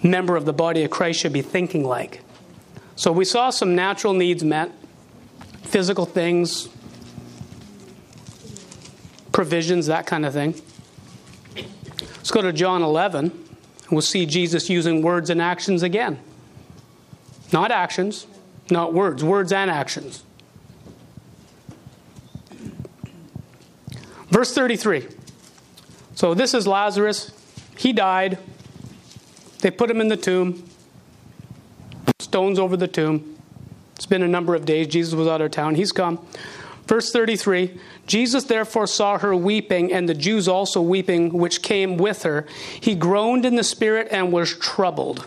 [0.04, 2.22] member of the body of Christ should be thinking like.
[2.98, 4.72] So we saw some natural needs met,
[5.64, 6.68] physical things,
[9.32, 10.62] provisions, that kind of thing.
[12.18, 16.20] Let's go to John 11, and we'll see Jesus using words and actions again.
[17.52, 18.28] Not actions,
[18.70, 20.24] not words, words and actions.
[24.30, 25.08] Verse 33.
[26.16, 27.32] So this is Lazarus.
[27.78, 28.38] He died.
[29.60, 30.68] They put him in the tomb.
[32.20, 33.38] Stones over the tomb.
[33.96, 34.88] It's been a number of days.
[34.88, 35.76] Jesus was out of town.
[35.76, 36.26] He's come.
[36.86, 42.24] Verse 33 Jesus therefore saw her weeping, and the Jews also weeping, which came with
[42.24, 42.46] her.
[42.80, 45.26] He groaned in the spirit and was troubled.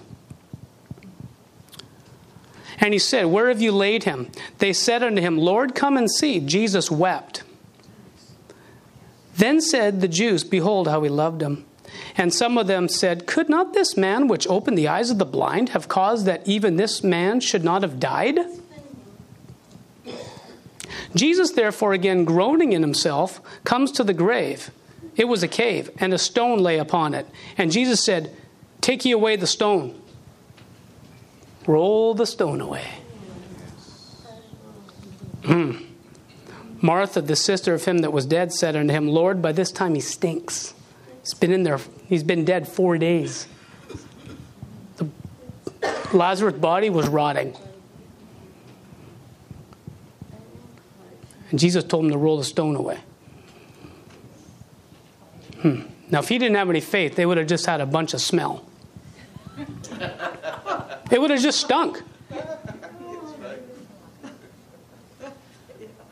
[2.81, 4.31] And he said, Where have you laid him?
[4.59, 6.41] They said unto him, Lord, come and see.
[6.41, 7.43] Jesus wept.
[9.37, 11.65] Then said the Jews, Behold, how he loved him.
[12.17, 15.25] And some of them said, Could not this man which opened the eyes of the
[15.25, 18.41] blind have caused that even this man should not have died?
[21.15, 24.71] Jesus, therefore, again groaning in himself, comes to the grave.
[25.17, 27.27] It was a cave, and a stone lay upon it.
[27.57, 28.35] And Jesus said,
[28.81, 30.01] Take ye away the stone.
[31.69, 32.87] Roll the stone away.
[35.45, 35.73] Hmm.
[36.81, 39.95] Martha, the sister of him that was dead, said unto him, Lord, by this time
[39.95, 40.73] he stinks.
[41.21, 43.47] He's been in there, he's been dead four days.
[44.97, 45.09] The
[46.15, 47.55] Lazarus' body was rotting.
[51.51, 52.99] And Jesus told him to roll the stone away.
[55.61, 55.83] Hmm.
[56.11, 58.23] Now, if he didn't have any faith, they would have just had a bunch of
[58.23, 58.65] smell.
[61.11, 62.03] It would have just stunk.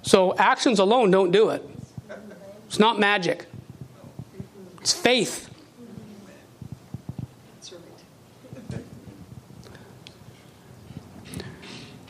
[0.03, 1.69] So, actions alone don't do it.
[2.69, 3.47] It's not magic,
[4.81, 5.51] it's faith.
[7.55, 8.81] That's right.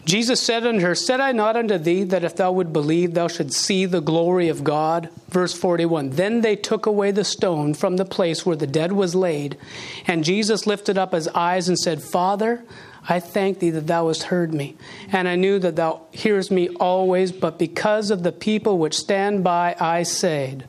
[0.07, 3.27] Jesus said unto her, Said I not unto thee that if thou would believe, thou
[3.27, 5.11] should see the glory of God?
[5.29, 9.17] Verse 41 Then they took away the stone from the place where the dead was
[9.17, 9.59] laid.
[10.07, 12.63] And Jesus lifted up his eyes and said, Father,
[13.09, 14.77] I thank thee that thou hast heard me.
[15.11, 19.43] And I knew that thou hearest me always, but because of the people which stand
[19.43, 20.69] by, I said,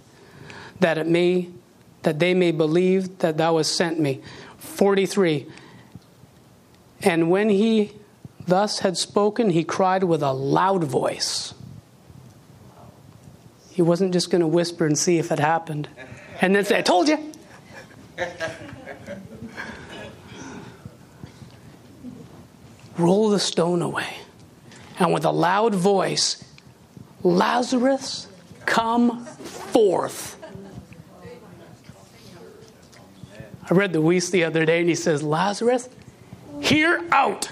[0.80, 1.50] that it may
[2.02, 4.22] that they may believe that thou hast sent me.
[4.58, 5.46] 43
[7.04, 7.92] And when he
[8.48, 11.54] thus had spoken, he cried with a loud voice.
[13.72, 15.88] He wasn't just going to whisper and see if it happened
[16.42, 17.32] and then say, I told you.
[22.98, 24.18] Roll the stone away.
[24.98, 26.44] And with a loud voice,
[27.22, 28.28] Lazarus,
[28.66, 30.36] come forth.
[33.70, 35.90] I read the Wuest the other day and he says, Lazarus,
[36.62, 37.52] here out.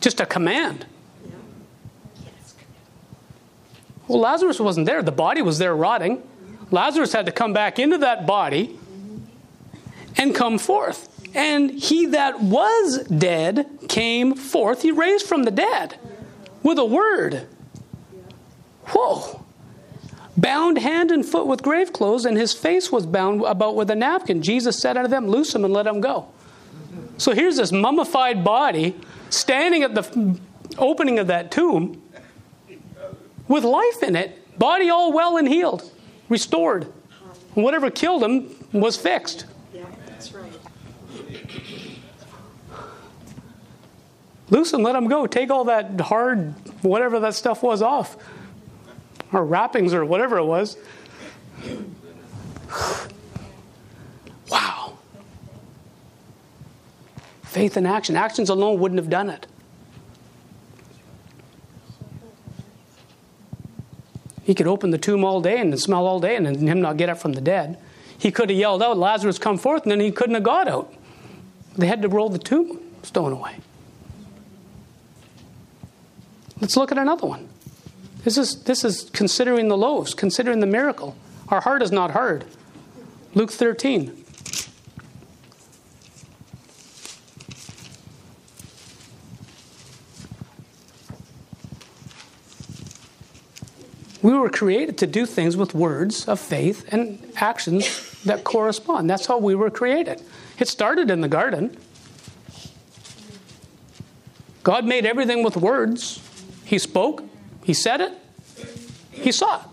[0.00, 0.86] Just a command.
[4.08, 5.02] Well, Lazarus wasn't there.
[5.02, 6.22] The body was there rotting.
[6.70, 8.78] Lazarus had to come back into that body
[10.16, 11.08] and come forth.
[11.34, 14.82] And he that was dead came forth.
[14.82, 15.96] He raised from the dead
[16.62, 17.46] with a word.
[18.86, 19.44] Whoa.
[20.40, 23.94] Bound hand and foot with grave clothes, and his face was bound about with a
[23.94, 24.40] napkin.
[24.42, 26.28] Jesus said unto them, Loose him and let him go.
[27.18, 28.96] So here's this mummified body
[29.28, 30.38] standing at the
[30.78, 32.00] opening of that tomb
[33.48, 35.90] with life in it, body all well and healed,
[36.30, 36.84] restored.
[37.54, 39.44] Whatever killed him was fixed.
[39.74, 40.52] Yeah, that's right.
[44.48, 45.26] Loose him, let him go.
[45.26, 48.16] Take all that hard, whatever that stuff was off,
[49.32, 50.76] or wrappings, or whatever it was.
[54.50, 54.98] Wow.
[57.42, 58.16] Faith in action.
[58.16, 59.46] Actions alone wouldn't have done it.
[64.42, 67.08] He could open the tomb all day and smell all day and him not get
[67.08, 67.78] up from the dead.
[68.18, 70.92] He could have yelled out, Lazarus, come forth, and then he couldn't have got out.
[71.76, 73.56] They had to roll the tomb stone away.
[76.60, 77.48] Let's look at another one.
[78.22, 81.16] This is, this is considering the loaves, considering the miracle.
[81.48, 82.44] Our heart is not hard.
[83.34, 84.16] Luke 13.
[94.22, 99.08] We were created to do things with words of faith and actions that correspond.
[99.08, 100.22] That's how we were created.
[100.58, 101.74] It started in the garden.
[104.62, 106.20] God made everything with words.
[106.66, 107.24] He spoke,
[107.64, 108.12] He said it,
[109.10, 109.66] He saw it.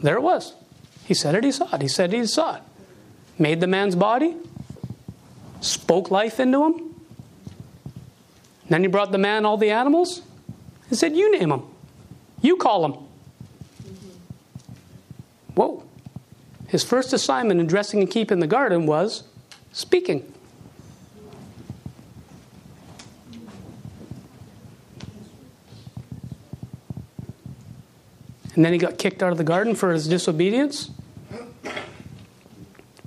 [0.00, 0.54] There it was.
[1.04, 1.82] He said it, He saw it.
[1.82, 2.62] He said it, He saw it.
[3.38, 4.36] Made the man's body,
[5.60, 6.94] spoke life into him.
[8.68, 10.22] Then He brought the man all the animals
[10.88, 11.62] and said, You name them,
[12.40, 13.06] you call them.
[15.54, 15.82] Whoa.
[16.68, 19.22] His first assignment in dressing and keeping the garden was
[19.72, 20.32] speaking.
[28.56, 30.90] And then he got kicked out of the garden for his disobedience.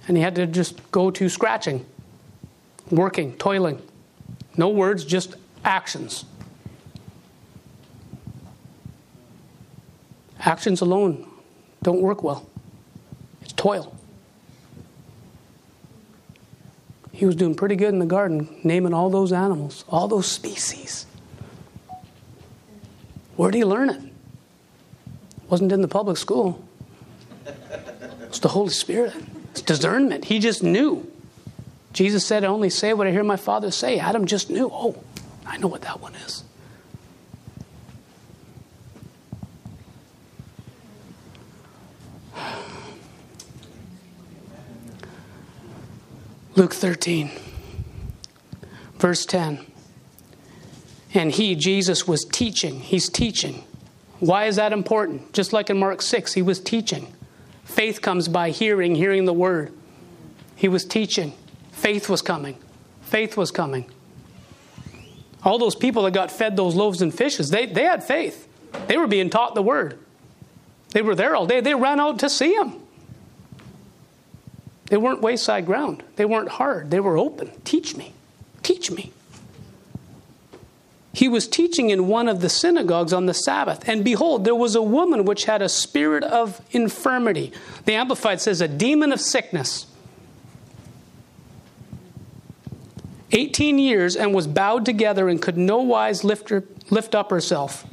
[0.07, 1.85] And he had to just go to scratching,
[2.89, 3.81] working, toiling.
[4.55, 5.35] No words, just
[5.65, 6.23] actions.
[10.39, 11.27] Actions alone
[11.81, 12.47] don't work well.
[13.41, 13.95] It's toil.
[17.11, 21.05] He was doing pretty good in the garden, naming all those animals, all those species.
[23.35, 24.08] Where did he learn it?
[25.49, 26.63] Wasn't in the public school.
[28.21, 29.13] It's the Holy Spirit.
[29.51, 30.25] It's discernment.
[30.25, 31.11] He just knew.
[31.91, 33.97] Jesus said, I only say what I hear my Father say.
[33.97, 34.69] Adam just knew.
[34.71, 34.95] Oh,
[35.45, 36.43] I know what that one is.
[46.55, 47.31] Luke 13,
[48.97, 49.65] verse 10.
[51.13, 52.81] And he, Jesus, was teaching.
[52.81, 53.63] He's teaching.
[54.19, 55.33] Why is that important?
[55.33, 57.13] Just like in Mark 6, he was teaching.
[57.63, 59.71] Faith comes by hearing, hearing the word.
[60.55, 61.33] He was teaching.
[61.71, 62.57] Faith was coming.
[63.01, 63.89] Faith was coming.
[65.43, 68.47] All those people that got fed those loaves and fishes, they, they had faith.
[68.87, 69.97] They were being taught the word.
[70.91, 71.61] They were there all day.
[71.61, 72.73] They ran out to see him.
[74.87, 76.03] They weren't wayside ground.
[76.15, 76.91] They weren't hard.
[76.91, 77.51] They were open.
[77.63, 78.13] Teach me.
[78.63, 79.13] Teach me.
[81.19, 84.73] He was teaching in one of the synagogues on the Sabbath, and behold, there was
[84.73, 87.51] a woman which had a spirit of infirmity.
[87.83, 89.85] The Amplified says, a demon of sickness.
[93.33, 97.85] 18 years and was bowed together and could no wise lift, her, lift up herself.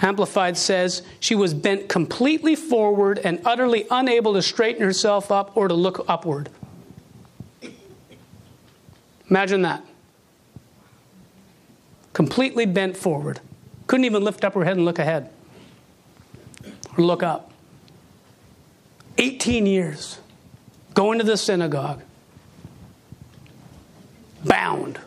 [0.00, 5.66] Amplified says she was bent completely forward and utterly unable to straighten herself up or
[5.66, 6.50] to look upward.
[9.28, 9.84] Imagine that.
[12.12, 13.40] Completely bent forward.
[13.86, 15.30] Couldn't even lift up her head and look ahead
[16.96, 17.50] or look up.
[19.18, 20.18] 18 years
[20.94, 22.02] going to the synagogue,
[24.44, 24.98] bound.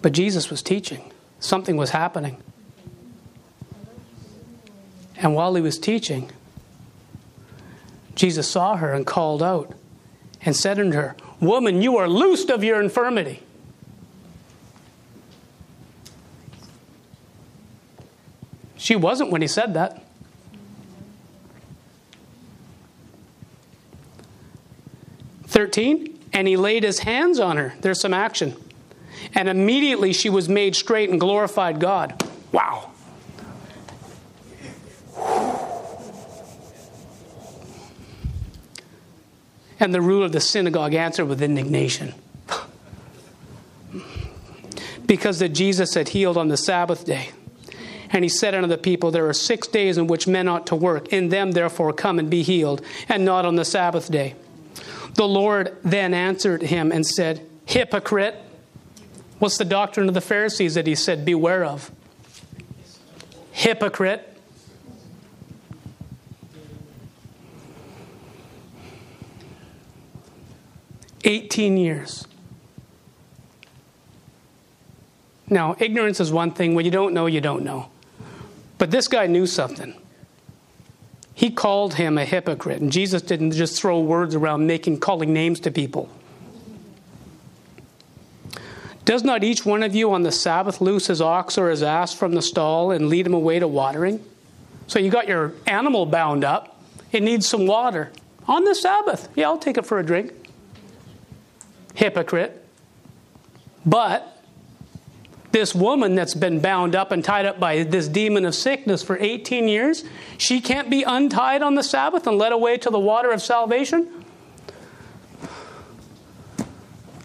[0.00, 2.36] But Jesus was teaching, something was happening.
[5.16, 6.30] And while he was teaching,
[8.14, 9.74] Jesus saw her and called out
[10.42, 13.42] and said unto her, Woman, you are loosed of your infirmity.
[18.76, 20.02] She wasn't when he said that.
[25.44, 27.74] Thirteen, and he laid his hands on her.
[27.80, 28.56] There's some action.
[29.34, 32.22] And immediately she was made straight and glorified God.
[32.52, 32.92] Wow.
[39.80, 42.14] And the ruler of the synagogue answered with indignation.
[45.08, 47.30] because that Jesus had healed on the Sabbath day.
[48.10, 50.76] And he said unto the people, There are six days in which men ought to
[50.76, 51.08] work.
[51.08, 54.34] In them, therefore, come and be healed, and not on the Sabbath day.
[55.14, 58.36] The Lord then answered him and said, Hypocrite.
[59.38, 61.90] What's the doctrine of the Pharisees that he said, Beware of?
[63.52, 64.37] Hypocrite.
[71.24, 72.26] Eighteen years.
[75.50, 76.74] Now, ignorance is one thing.
[76.74, 77.88] When you don't know, you don't know.
[78.76, 79.94] But this guy knew something.
[81.34, 85.60] He called him a hypocrite, and Jesus didn't just throw words around making calling names
[85.60, 86.08] to people.
[89.04, 92.12] Does not each one of you on the Sabbath loose his ox or his ass
[92.12, 94.22] from the stall and lead him away to watering?
[94.86, 98.12] So you got your animal bound up, it needs some water.
[98.46, 99.28] On the Sabbath.
[99.34, 100.32] Yeah, I'll take it for a drink.
[101.98, 102.64] Hypocrite.
[103.84, 104.40] But
[105.50, 109.18] this woman that's been bound up and tied up by this demon of sickness for
[109.18, 110.04] 18 years,
[110.36, 114.24] she can't be untied on the Sabbath and led away to the water of salvation?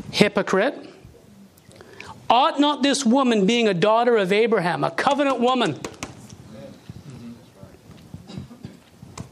[0.10, 0.90] Hypocrite.
[2.28, 5.80] Ought not this woman, being a daughter of Abraham, a covenant woman,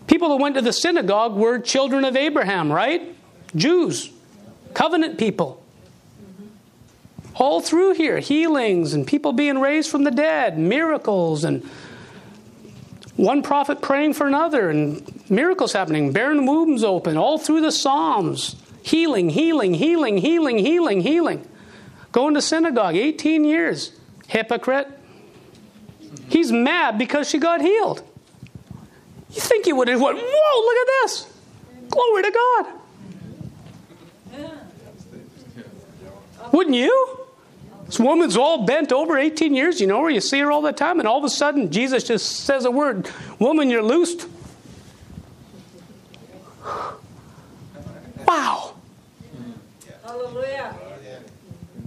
[0.06, 3.16] people that went to the synagogue were children of Abraham, right?
[3.56, 4.12] Jews,
[4.74, 5.62] covenant people
[7.36, 11.64] all through here healings and people being raised from the dead, miracles, and
[13.16, 18.56] one prophet praying for another, and miracles happening, barren wombs open, all through the Psalms.
[18.84, 21.48] Healing, healing, healing, healing, healing, healing.
[22.12, 23.92] Going to synagogue, 18 years.
[24.28, 24.88] Hypocrite.
[26.30, 28.02] He's mad because she got healed.
[29.32, 31.34] You think he would have went, whoa, look at this.
[31.90, 32.81] Glory to God.
[36.52, 37.18] Wouldn't you?
[37.86, 40.72] This woman's all bent over 18 years, you know her, you see her all the
[40.72, 44.28] time, and all of a sudden Jesus just says a word Woman, you're loosed.
[48.28, 48.76] Wow.
[50.06, 50.74] Hallelujah.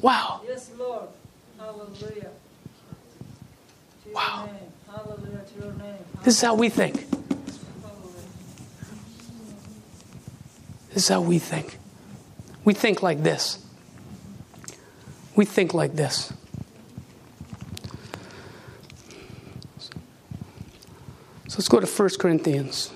[0.02, 0.42] Wow.
[0.46, 1.08] Yes, Lord.
[1.58, 2.28] Hallelujah.
[4.12, 4.50] Wow.
[4.86, 5.96] Hallelujah to your name.
[6.22, 7.06] This is how we think.
[10.90, 11.78] This is how we think.
[12.66, 13.63] We think like this.
[15.36, 16.32] We think like this.
[21.48, 22.90] So let's go to 1 Corinthians.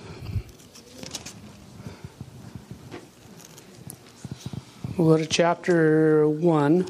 [4.97, 6.89] We'll go to chapter 1.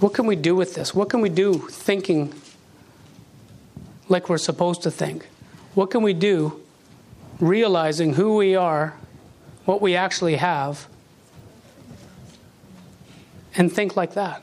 [0.00, 0.92] What can we do with this?
[0.92, 2.34] What can we do thinking
[4.08, 5.28] like we're supposed to think?
[5.74, 6.60] What can we do
[7.38, 8.94] realizing who we are,
[9.64, 10.88] what we actually have,
[13.56, 14.42] and think like that?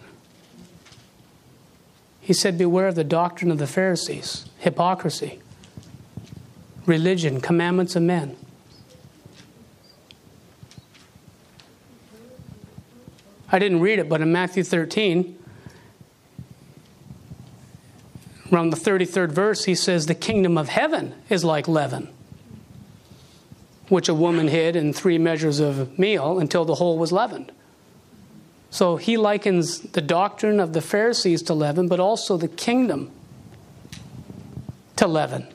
[2.22, 5.40] He said, Beware of the doctrine of the Pharisees, hypocrisy,
[6.86, 8.38] religion, commandments of men.
[13.52, 15.38] I didn't read it, but in Matthew 13,
[18.52, 22.10] around the 33rd verse, he says, The kingdom of heaven is like leaven,
[23.88, 27.52] which a woman hid in three measures of meal until the whole was leavened.
[28.72, 33.12] So he likens the doctrine of the Pharisees to leaven, but also the kingdom
[34.96, 35.48] to leaven.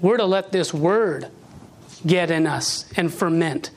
[0.00, 1.28] We're to let this word
[2.06, 3.70] get in us and ferment,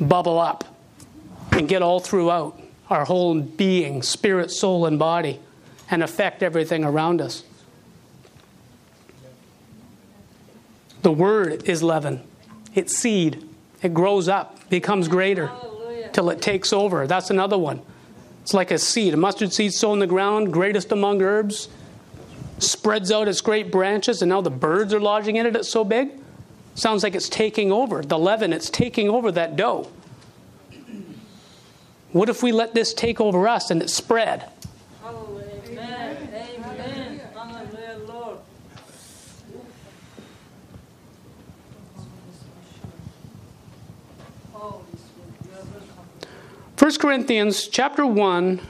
[0.00, 0.64] bubble up,
[1.52, 5.40] and get all throughout our whole being, spirit, soul, and body,
[5.90, 7.42] and affect everything around us.
[11.02, 12.22] The word is leaven,
[12.74, 13.48] it's seed,
[13.82, 15.50] it grows up, becomes greater.
[16.18, 17.06] Till it takes over.
[17.06, 17.80] That's another one.
[18.42, 21.68] It's like a seed, a mustard seed sown in the ground, greatest among herbs,
[22.58, 25.54] spreads out its great branches, and now the birds are lodging in it.
[25.54, 26.10] It's so big.
[26.74, 28.02] Sounds like it's taking over.
[28.02, 29.88] The leaven, it's taking over that dough.
[32.10, 34.50] What if we let this take over us and it spread?
[35.00, 35.44] Hallelujah.
[35.68, 36.16] Amen.
[36.66, 37.20] Amen.
[37.32, 38.38] Hallelujah, Lord.
[44.52, 46.08] Holy Spirit, you are welcome.
[46.78, 48.60] 1 Corinthians chapter 1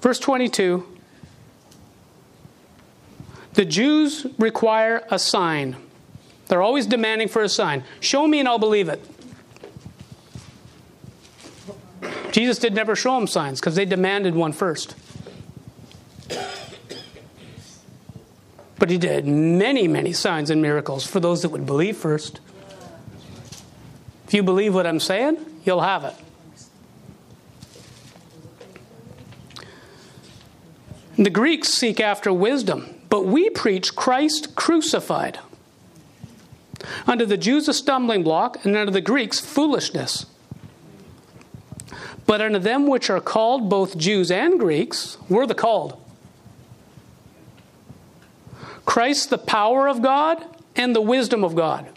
[0.00, 0.86] verse 22
[3.52, 5.76] The Jews require a sign.
[6.46, 7.84] They're always demanding for a sign.
[8.00, 9.04] Show me and I'll believe it.
[12.32, 14.94] Jesus did never show them signs because they demanded one first.
[18.78, 22.40] But he did many, many signs and miracles for those that would believe first.
[24.26, 26.14] If you believe what I'm saying, you'll have it.
[31.16, 35.38] The Greeks seek after wisdom, but we preach Christ crucified.
[37.06, 40.26] Under the Jews a stumbling block, and unto the Greeks foolishness.
[42.24, 46.00] But unto them which are called, both Jews and Greeks, we're the called.
[48.84, 50.44] Christ, the power of God
[50.76, 51.88] and the wisdom of God.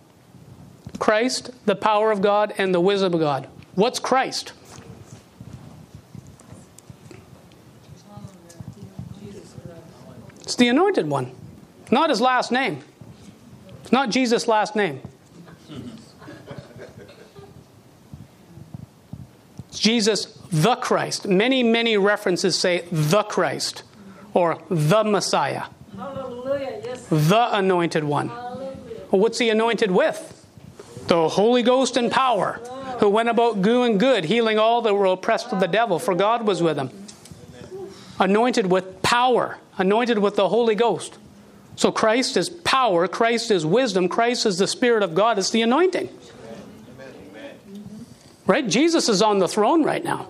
[0.99, 3.47] Christ, the power of God and the wisdom of God.
[3.75, 4.53] What's Christ?
[10.41, 11.31] It's the anointed one,
[11.91, 12.83] not his last name.
[13.83, 15.01] It's not Jesus' last name.
[19.69, 21.25] It's Jesus the Christ.
[21.27, 23.83] Many, many references say the Christ
[24.33, 25.63] or the Messiah,
[25.95, 26.81] Hallelujah.
[26.83, 27.05] Yes.
[27.09, 28.27] the anointed one.
[28.29, 30.37] Well, what's he anointed with?
[31.07, 32.59] The Holy Ghost and power,
[33.01, 36.45] who went about doing good, healing all that were oppressed of the devil, for God
[36.45, 36.91] was with him.
[38.19, 41.17] Anointed with power, anointed with the Holy Ghost.
[41.75, 45.63] So Christ is power, Christ is wisdom, Christ is the Spirit of God, it's the
[45.63, 46.09] anointing.
[48.45, 48.67] Right?
[48.67, 50.27] Jesus is on the throne right now.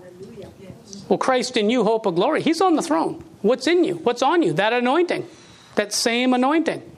[1.10, 2.42] Well, Christ in you, hope of glory.
[2.42, 3.22] He's on the throne.
[3.42, 3.96] What's in you?
[3.96, 4.54] What's on you?
[4.54, 5.28] That anointing.
[5.76, 6.90] That same anointing.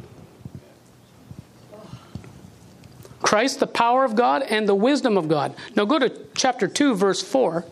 [3.23, 5.55] Christ, the power of God and the wisdom of God.
[5.75, 7.65] Now go to chapter 2, verse 4.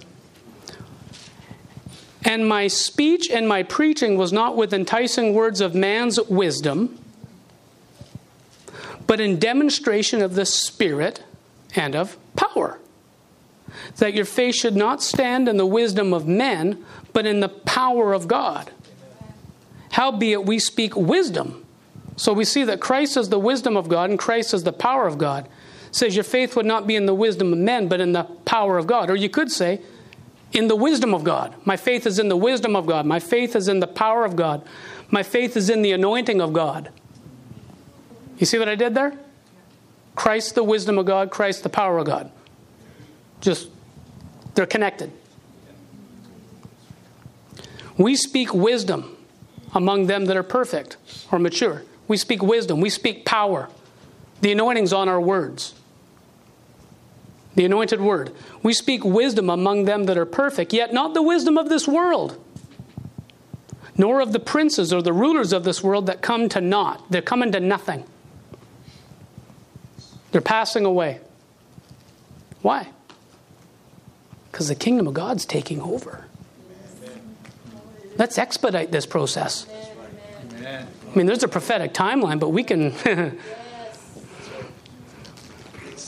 [2.24, 6.98] And my speech and my preaching was not with enticing words of man's wisdom,
[9.06, 11.24] but in demonstration of the Spirit
[11.76, 12.80] and of power.
[13.98, 18.14] That your faith should not stand in the wisdom of men, but in the power
[18.14, 18.72] of God.
[19.92, 21.61] Howbeit we speak wisdom.
[22.22, 25.08] So we see that Christ is the wisdom of God and Christ is the power
[25.08, 25.48] of God.
[25.88, 28.26] It says your faith would not be in the wisdom of men, but in the
[28.46, 29.10] power of God.
[29.10, 29.82] Or you could say,
[30.54, 31.56] in the wisdom of God.
[31.66, 33.08] My faith is in the wisdom of God.
[33.08, 34.64] My faith is in the power of God.
[35.10, 36.92] My faith is in the anointing of God.
[38.38, 39.18] You see what I did there?
[40.14, 42.32] Christ, the wisdom of God, Christ, the power of God.
[43.40, 43.68] Just,
[44.54, 45.12] they're connected.
[47.98, 49.18] We speak wisdom
[49.74, 50.98] among them that are perfect
[51.32, 51.82] or mature.
[52.12, 52.82] We speak wisdom.
[52.82, 53.70] We speak power.
[54.42, 55.74] The anointing's on our words.
[57.56, 58.36] The anointed word.
[58.62, 62.38] We speak wisdom among them that are perfect, yet not the wisdom of this world,
[63.98, 67.02] nor of the princes or the rulers of this world that come to naught.
[67.10, 68.04] They're coming to nothing.
[70.34, 71.22] They're passing away.
[72.62, 72.90] Why?
[74.52, 76.26] Because the kingdom of God's taking over.
[78.18, 79.66] Let's expedite this process.
[81.12, 82.94] I mean, there's a prophetic timeline, but we can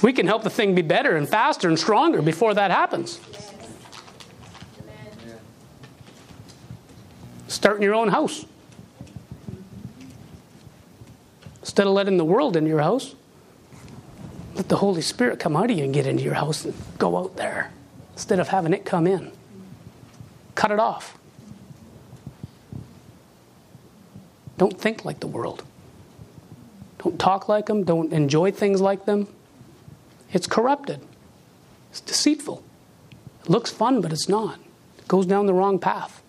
[0.02, 3.20] we can help the thing be better and faster and stronger before that happens.
[7.48, 8.46] Start in your own house.
[11.62, 13.16] Instead of letting the world into your house,
[14.56, 17.18] let the Holy Spirit come out of you and get into your house and go
[17.18, 17.72] out there
[18.14, 19.32] instead of having it come in.
[20.56, 21.18] Cut it off.
[24.58, 25.64] Don't think like the world.
[27.00, 27.84] Don't talk like them.
[27.84, 29.28] Don't enjoy things like them.
[30.32, 31.02] It's corrupted.
[31.92, 32.64] It's deceitful.
[33.42, 34.60] It looks fun, but it's not.
[34.98, 36.22] It goes down the wrong path.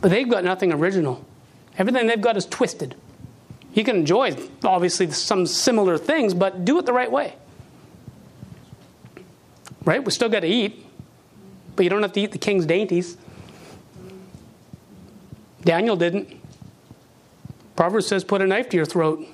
[0.00, 1.24] But they've got nothing original.
[1.78, 2.96] Everything they've got is twisted.
[3.72, 7.34] You can enjoy, obviously, some similar things, but do it the right way.
[9.84, 10.04] Right?
[10.04, 10.84] We still got to eat,
[11.76, 13.16] but you don't have to eat the king's dainties.
[15.64, 16.28] Daniel didn't.
[17.76, 19.26] Proverbs says, put a knife to your throat.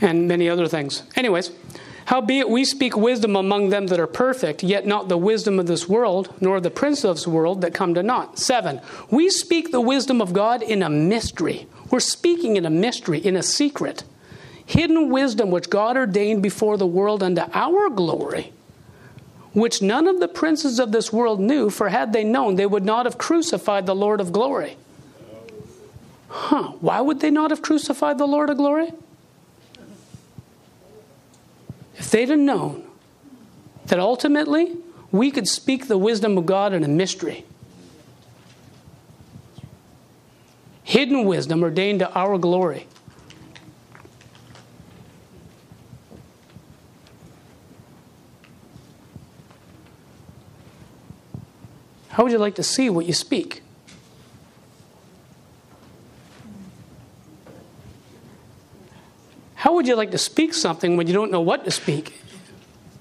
[0.00, 1.04] And many other things.
[1.14, 1.52] Anyways,
[2.06, 5.88] howbeit we speak wisdom among them that are perfect, yet not the wisdom of this
[5.88, 8.38] world, nor the prince of this world that come to naught.
[8.38, 8.80] Seven,
[9.10, 11.66] we speak the wisdom of God in a mystery.
[11.90, 14.04] We're speaking in a mystery, in a secret.
[14.66, 18.52] Hidden wisdom which God ordained before the world unto our glory
[19.56, 22.84] which none of the princes of this world knew, for had they known, they would
[22.84, 24.76] not have crucified the Lord of glory.
[26.28, 28.92] Huh, why would they not have crucified the Lord of glory?
[31.96, 32.84] If they'd have known
[33.86, 34.76] that ultimately
[35.10, 37.46] we could speak the wisdom of God in a mystery,
[40.84, 42.86] hidden wisdom ordained to our glory.
[52.16, 53.60] How would you like to see what you speak?
[59.54, 62.18] How would you like to speak something when you don't know what to speak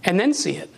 [0.04, 0.70] and then see it?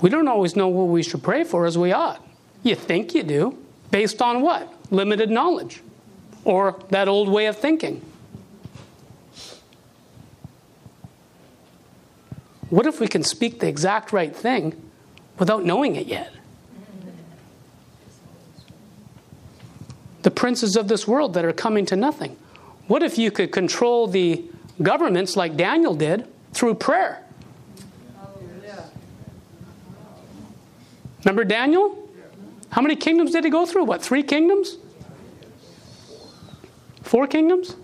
[0.00, 2.26] We don't always know what we should pray for as we ought.
[2.62, 4.72] You think you do, based on what?
[4.90, 5.82] Limited knowledge
[6.42, 8.00] or that old way of thinking.
[12.70, 14.84] What if we can speak the exact right thing
[15.38, 16.32] without knowing it yet?
[20.22, 22.36] The princes of this world that are coming to nothing.
[22.88, 24.44] What if you could control the
[24.82, 27.22] governments like Daniel did through prayer?
[31.26, 32.08] Remember Daniel?
[32.70, 33.84] How many kingdoms did he go through?
[33.84, 34.76] What, three kingdoms?
[37.02, 37.74] Four kingdoms?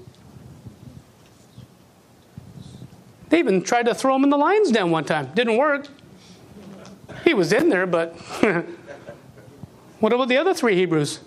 [3.30, 5.30] They even tried to throw him in the lion's den one time.
[5.34, 5.88] Didn't work.
[7.25, 8.14] He was in there, but
[10.01, 11.20] what about the other three Hebrews?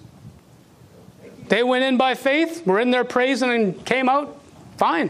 [1.47, 4.37] They went in by faith, were in there praising, and came out
[4.77, 5.09] fine.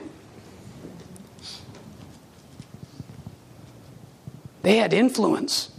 [4.62, 5.72] They had influence.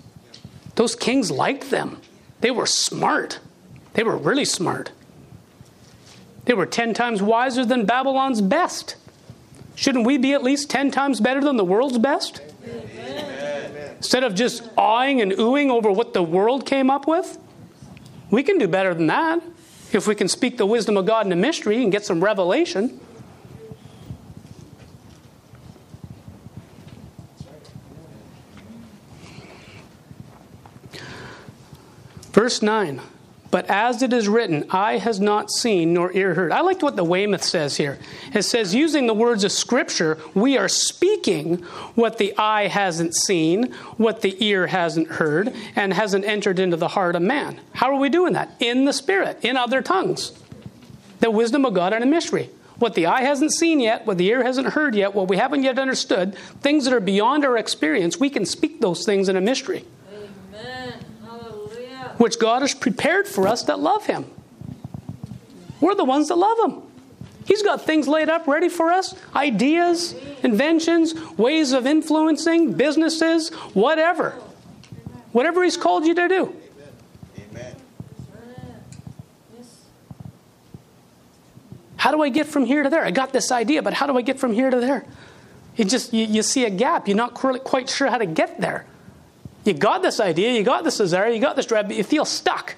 [0.77, 2.01] Those kings liked them.
[2.41, 3.41] They were smart.
[3.95, 4.93] They were really smart.
[6.45, 8.97] They were 10 times wiser than Babylon's best.
[9.75, 12.41] Shouldn't we be at least 10 times better than the world's best?
[13.97, 17.39] Instead of just awing and oohing over what the world came up with,
[18.31, 19.43] we can do better than that
[19.93, 23.01] if we can speak the wisdom of God in a mystery and get some revelation.
[32.33, 33.01] Verse 9.
[33.51, 36.53] But as it is written, eye has not seen nor ear heard.
[36.53, 37.99] I liked what the Weymouth says here.
[38.35, 41.59] It says, using the words of Scripture, we are speaking
[41.95, 46.89] what the eye hasn't seen, what the ear hasn't heard, and hasn't entered into the
[46.89, 47.61] heart of man.
[47.73, 48.51] How are we doing that?
[48.59, 50.33] In the Spirit, in other tongues.
[51.21, 52.51] The wisdom of God and a mystery.
[52.79, 55.63] What the eye hasn't seen yet, what the ear hasn't heard yet, what we haven't
[55.63, 59.41] yet understood, things that are beyond our experience, we can speak those things in a
[59.41, 59.85] mystery.
[62.19, 64.25] Which God has prepared for us that love Him.
[65.81, 66.83] We're the ones that love Him.
[67.47, 74.31] He's got things laid up ready for us ideas, inventions, ways of influencing, businesses, whatever.
[75.33, 76.57] Whatever He's called you to do.
[81.97, 83.05] How do I get from here to there?
[83.05, 85.05] I got this idea, but how do I get from here to there?
[85.77, 87.09] You just you, you see a gap.
[87.09, 88.87] You're not quite sure how to get there.
[89.67, 92.25] You got this idea, you got this desire, you got this drive, but you feel
[92.25, 92.77] stuck.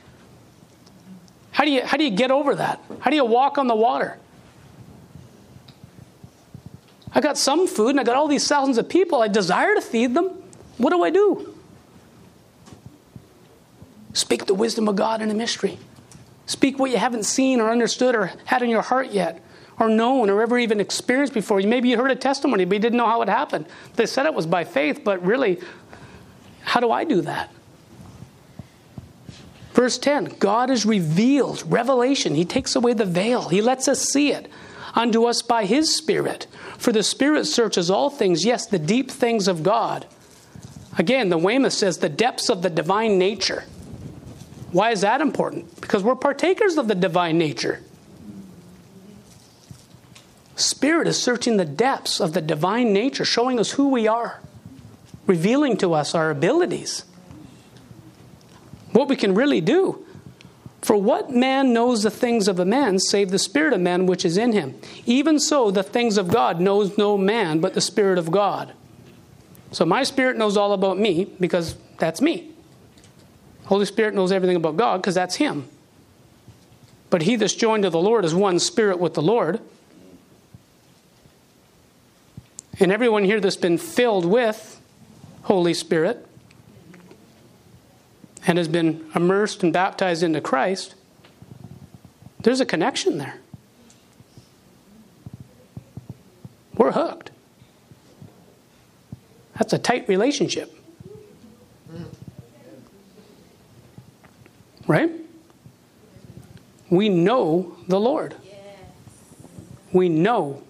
[1.51, 2.81] How do you how do you get over that?
[3.01, 4.19] How do you walk on the water?
[7.13, 9.23] I got some food and I got all these thousands of people.
[9.23, 10.31] I desire to feed them.
[10.77, 11.55] What do I do?
[14.13, 15.79] Speak the wisdom of God in a mystery.
[16.47, 19.43] Speak what you haven't seen or understood or had in your heart yet,
[19.79, 21.61] or known or ever even experienced before.
[21.61, 23.67] Maybe you heard a testimony, but you didn't know how it happened.
[23.97, 25.61] They said it was by faith, but really,
[26.69, 27.51] how do I do that?
[29.73, 32.35] Verse 10 God is revealed, revelation.
[32.35, 34.51] He takes away the veil, He lets us see it
[34.95, 36.47] unto us by His Spirit.
[36.77, 40.07] For the Spirit searches all things, yes, the deep things of God.
[40.99, 43.65] Again, the Weymouth says the depths of the divine nature.
[44.71, 45.81] Why is that important?
[45.81, 47.83] Because we're partakers of the divine nature.
[50.57, 54.41] Spirit is searching the depths of the divine nature, showing us who we are,
[55.29, 57.05] revealing to us our abilities,
[58.91, 60.05] what we can really do.
[60.83, 64.25] For what man knows the things of a man save the Spirit of man which
[64.25, 64.81] is in him?
[65.07, 68.73] Even so, the things of God knows no man but the Spirit of God.
[69.71, 72.51] So my spirit knows all about me because that's me.
[73.67, 75.69] Holy Spirit knows everything about God because that's Him.
[77.11, 79.61] But he that's joined to the Lord is one spirit with the Lord.
[82.81, 84.78] And everyone here that's been filled with
[85.49, 86.27] Holy Spirit
[88.47, 90.95] and has been immersed and baptized into Christ,
[92.43, 93.39] there's a connection there.
[96.77, 97.31] We're hooked.
[99.57, 100.71] That's a tight relationship.
[104.87, 105.11] Right?
[106.91, 108.35] We know the Lord.
[109.95, 110.63] We know.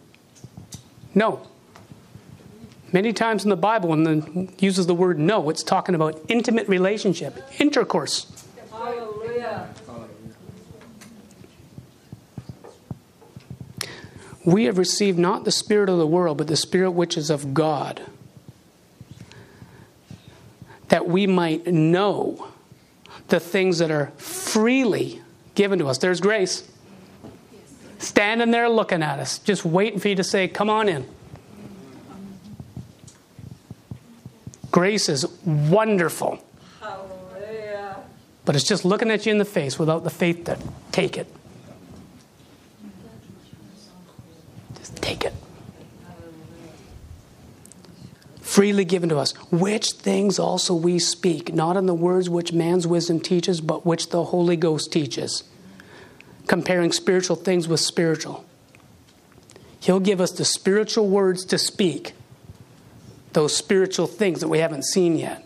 [1.16, 1.49] Know.
[2.93, 6.68] Many times in the Bible, when it uses the word know, it's talking about intimate
[6.68, 8.47] relationship, intercourse.
[8.70, 9.68] Hallelujah.
[14.45, 17.53] We have received not the Spirit of the world, but the Spirit which is of
[17.53, 18.01] God,
[20.89, 22.49] that we might know
[23.28, 25.20] the things that are freely
[25.55, 25.99] given to us.
[25.99, 26.66] There's grace.
[27.99, 31.05] Standing there looking at us, just waiting for you to say, Come on in.
[34.71, 36.39] Grace is wonderful,
[36.81, 37.97] Hallelujah.
[38.45, 40.59] but it's just looking at you in the face without the faith to
[40.93, 41.27] take it.
[44.77, 45.33] Just take it.
[48.41, 52.87] Freely given to us, which things also we speak, not in the words which man's
[52.87, 55.45] wisdom teaches, but which the Holy Ghost teaches,
[56.47, 58.45] comparing spiritual things with spiritual.
[59.81, 62.14] He'll give us the spiritual words to speak,
[63.33, 65.45] those spiritual things that we haven't seen yet.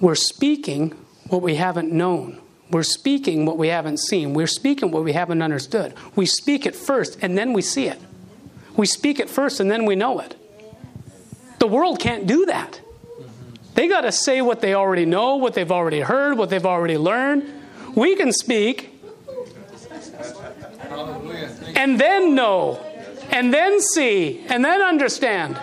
[0.00, 0.90] We're speaking
[1.28, 2.40] what we haven't known.
[2.70, 4.34] We're speaking what we haven't seen.
[4.34, 5.94] We're speaking what we haven't understood.
[6.14, 7.98] We speak it first and then we see it.
[8.76, 10.36] We speak it first and then we know it.
[11.58, 12.80] The world can't do that.
[13.74, 16.98] They got to say what they already know, what they've already heard, what they've already
[16.98, 17.48] learned.
[17.94, 18.97] We can speak
[21.78, 22.84] and then know,
[23.30, 25.54] and then see, and then understand.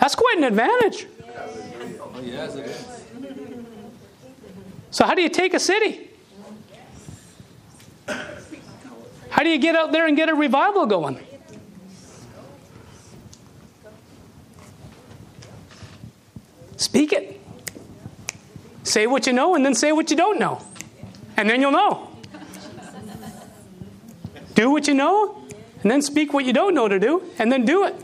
[0.00, 1.06] That's quite an advantage.
[4.90, 6.10] So, how do you take a city?
[8.06, 11.18] How do you get out there and get a revival going?
[16.76, 17.40] Speak it.
[18.82, 20.60] Say what you know and then say what you don't know.
[21.36, 22.13] And then you'll know.
[24.54, 25.42] Do what you know
[25.82, 27.94] and then speak what you don't know to do and then do it.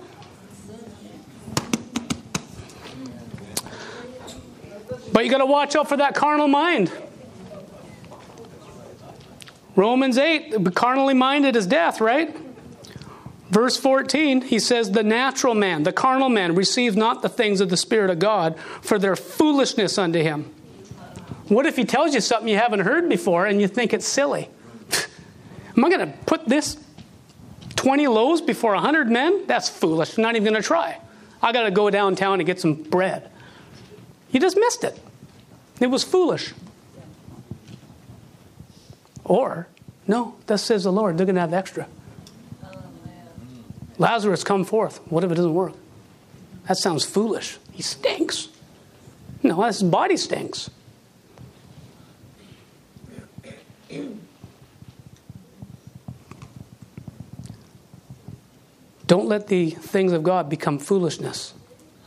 [5.13, 6.93] But you got to watch out for that carnal mind.
[9.77, 12.37] Romans 8, carnally minded is death, right?
[13.51, 17.69] Verse 14, he says, The natural man, the carnal man, receives not the things of
[17.69, 20.53] the Spirit of God, for their foolishness unto him.
[21.49, 24.49] What if he tells you something you haven't heard before and you think it's silly?
[25.77, 26.77] Am I going to put this
[27.77, 29.47] 20 loaves before 100 men?
[29.47, 30.17] That's foolish.
[30.17, 30.99] I'm not even going to try.
[31.43, 33.31] I got to go downtown and get some bread.
[34.31, 34.99] You just missed it.
[35.81, 36.53] It was foolish.
[39.25, 39.69] Or,
[40.07, 41.87] no, thus says the Lord, they're going to have extra.
[43.99, 44.99] Lazarus, come forth.
[45.11, 45.75] What if it doesn't work?
[46.69, 47.59] That sounds foolish.
[47.73, 48.49] He stinks.
[49.43, 50.71] No, his body stinks.
[59.11, 61.53] Don't let the things of God become foolishness.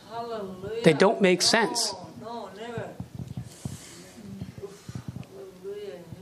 [0.10, 0.84] Hallelujah.
[0.86, 1.94] They don't make sense.
[2.22, 2.90] No, no, never.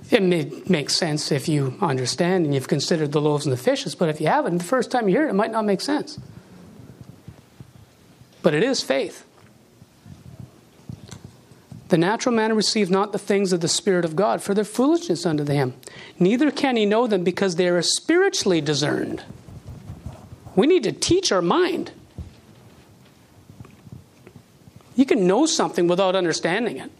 [0.10, 3.94] It may make sense if you understand and you've considered the loaves and the fishes,
[3.94, 6.18] but if you haven't, the first time you hear it, it might not make sense.
[8.42, 9.24] But it is faith.
[11.90, 15.28] The natural man receives not the things of the Spirit of God, for their foolishness
[15.28, 15.76] unto him.
[16.18, 19.24] Neither can he know them because they are spiritually discerned.
[20.56, 21.92] We need to teach our mind.
[24.96, 26.92] You can know something without understanding it.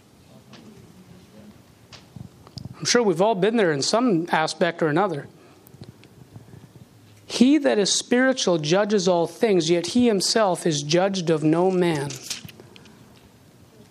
[2.78, 5.28] I'm sure we've all been there in some aspect or another.
[7.26, 12.10] He that is spiritual judges all things, yet he himself is judged of no man.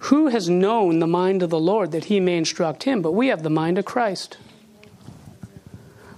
[0.04, 3.00] Who has known the mind of the Lord that he may instruct him?
[3.00, 4.38] But we have the mind of Christ.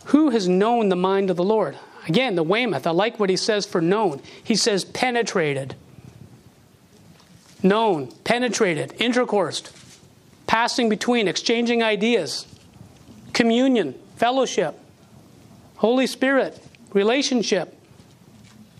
[0.06, 1.76] Who has known the mind of the Lord?
[2.08, 4.20] Again, the Weymouth, I like what he says for known.
[4.42, 5.76] He says penetrated.
[7.62, 9.70] Known, penetrated, intercoursed,
[10.48, 12.46] passing between, exchanging ideas,
[13.32, 14.78] communion, fellowship,
[15.76, 16.60] Holy Spirit,
[16.92, 17.78] relationship.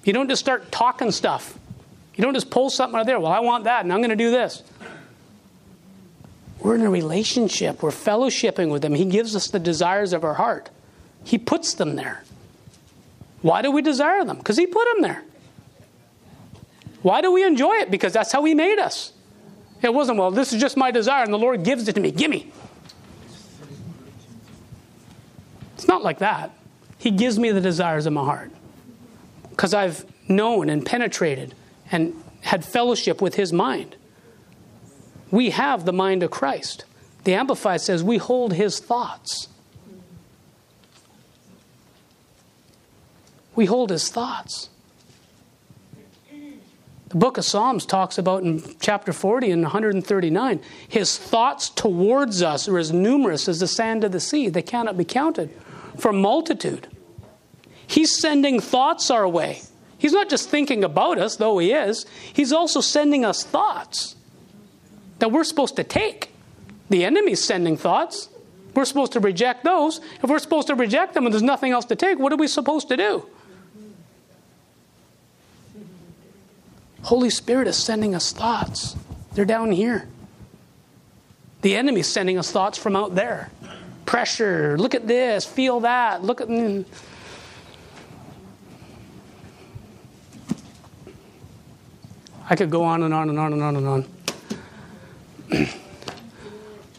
[0.05, 1.57] You don't just start talking stuff.
[2.16, 3.20] You don't just pull something out of there.
[3.20, 4.64] Well, I want that, and I'm going to do this.
[6.59, 7.83] We're in a relationship.
[7.83, 8.95] We're fellowshipping with Him.
[8.95, 10.70] He gives us the desires of our heart.
[11.25, 12.25] He puts them there.
[13.43, 14.38] Why do we desire them?
[14.38, 15.22] Because He put them there.
[17.03, 17.90] Why do we enjoy it?
[17.90, 19.12] Because that's how He made us.
[19.82, 22.12] It wasn't, well, this is just my desire, and the Lord gives it to me.
[22.12, 22.51] Gimme.
[25.74, 26.53] It's not like that.
[26.99, 28.53] He gives me the desires of my heart
[29.51, 31.55] because I've known and penetrated
[31.90, 33.97] and had fellowship with His mind.
[35.32, 36.84] We have the mind of Christ.
[37.24, 39.49] The Amplified says we hold His thoughts.
[43.55, 44.71] We hold His thoughts.
[47.09, 52.69] The book of Psalms talks about in chapter 40 and 139 His thoughts towards us
[52.69, 55.51] are as numerous as the sand of the sea, they cannot be counted
[55.99, 56.89] for multitude.
[57.87, 59.61] He's sending thoughts our way.
[59.99, 64.17] He's not just thinking about us, though He is, He's also sending us thoughts
[65.19, 66.31] that we're supposed to take.
[66.89, 68.31] The enemy's sending thoughts.
[68.75, 70.01] We're supposed to reject those.
[70.23, 72.49] If we're supposed to reject them and there's nothing else to take, what are we
[72.49, 73.27] supposed to do?
[77.03, 78.97] Holy Spirit is sending us thoughts.
[79.35, 80.09] They're down here.
[81.63, 83.51] The enemy's sending us thoughts from out there.
[84.07, 86.49] Pressure, look at this, feel that, look at.
[86.49, 86.85] mm.
[92.51, 94.05] I could go on and on and on and on and on.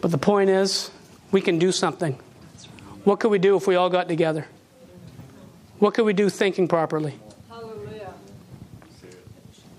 [0.01, 0.89] but the point is,
[1.31, 2.17] we can do something.
[3.03, 4.47] What could we do if we all got together?
[5.79, 7.15] What could we do thinking properly?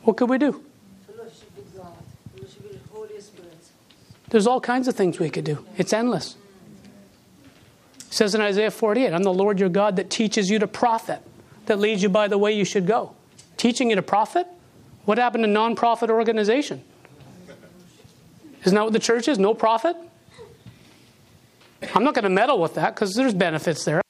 [0.04, 0.62] What could we do?
[4.28, 5.64] There's all kinds of things we could do.
[5.76, 6.36] It's endless.
[7.98, 11.20] It says in Isaiah 48, I'm the Lord your God that teaches you to profit,
[11.66, 13.14] that leads you by the way you should go.
[13.56, 14.46] Teaching you to profit?
[15.04, 16.82] What happened to non-profit organization?
[18.64, 19.38] Isn't that what the church is?
[19.38, 19.96] No profit?
[21.94, 24.00] I'm not going to meddle with that because there's benefits there.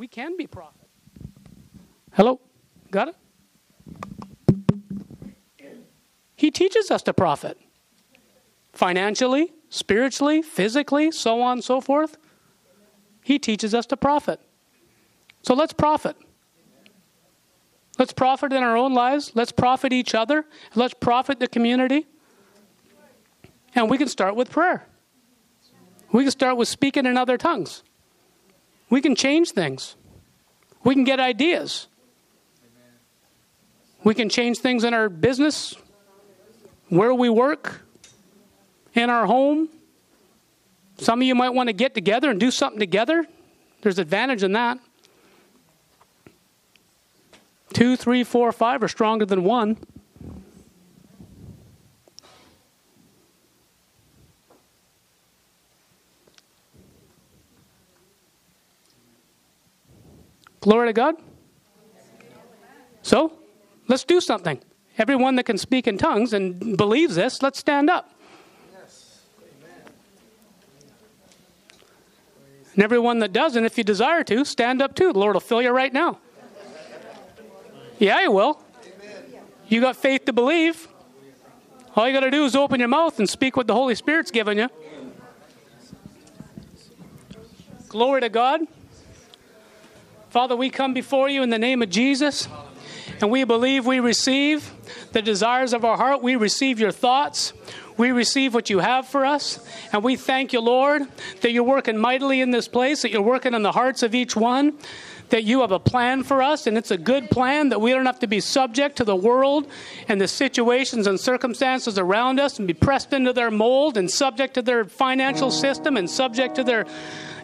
[0.11, 0.89] can be profit.
[2.13, 2.39] Hello?
[2.91, 3.15] Got it?
[6.35, 7.57] He teaches us to profit
[8.73, 12.17] financially, spiritually, physically, so on and so forth.
[13.23, 14.39] He teaches us to profit.
[15.43, 16.15] So let's profit.
[17.99, 19.31] Let's profit in our own lives.
[19.35, 20.45] Let's profit each other.
[20.75, 22.07] Let's profit the community.
[23.75, 24.87] And we can start with prayer.
[26.11, 27.83] We can start with speaking in other tongues.
[28.89, 29.95] We can change things.
[30.83, 31.87] We can get ideas.
[34.03, 35.75] We can change things in our business,
[36.89, 37.81] where we work,
[38.95, 39.69] in our home.
[40.97, 43.25] Some of you might want to get together and do something together.
[43.81, 44.79] There's advantage in that.
[47.73, 49.77] Two, three, four, five are stronger than one.
[60.61, 61.15] Glory to God.
[63.01, 63.33] So,
[63.87, 64.59] let's do something.
[64.97, 68.13] Everyone that can speak in tongues and believes this, let's stand up.
[72.75, 75.11] And everyone that doesn't, if you desire to, stand up too.
[75.11, 76.19] The Lord will fill you right now.
[77.97, 78.61] Yeah, He will.
[79.67, 80.87] You got faith to believe.
[81.95, 84.31] All you got to do is open your mouth and speak what the Holy Spirit's
[84.31, 84.69] given you.
[87.89, 88.61] Glory to God.
[90.31, 92.47] Father, we come before you in the name of Jesus,
[93.19, 94.71] and we believe we receive
[95.11, 96.23] the desires of our heart.
[96.23, 97.51] We receive your thoughts.
[97.97, 99.59] We receive what you have for us.
[99.91, 101.01] And we thank you, Lord,
[101.41, 104.33] that you're working mightily in this place, that you're working in the hearts of each
[104.33, 104.77] one,
[105.31, 108.05] that you have a plan for us, and it's a good plan that we don't
[108.05, 109.67] have to be subject to the world
[110.07, 114.53] and the situations and circumstances around us and be pressed into their mold and subject
[114.53, 116.85] to their financial system and subject to their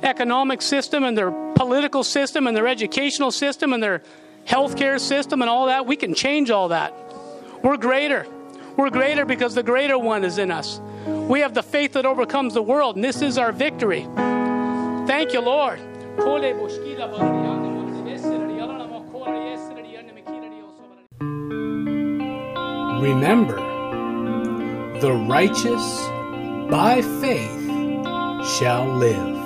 [0.04, 4.02] economic system and their political system and their educational system and their
[4.46, 5.86] healthcare system and all that.
[5.86, 6.94] We can change all that.
[7.64, 8.26] We're greater.
[8.78, 10.80] We're greater because the greater one is in us.
[11.08, 14.08] We have the faith that overcomes the world, and this is our victory.
[15.08, 15.80] Thank you, Lord.
[23.02, 23.56] Remember,
[25.00, 26.08] the righteous
[26.70, 27.66] by faith
[28.58, 29.37] shall live.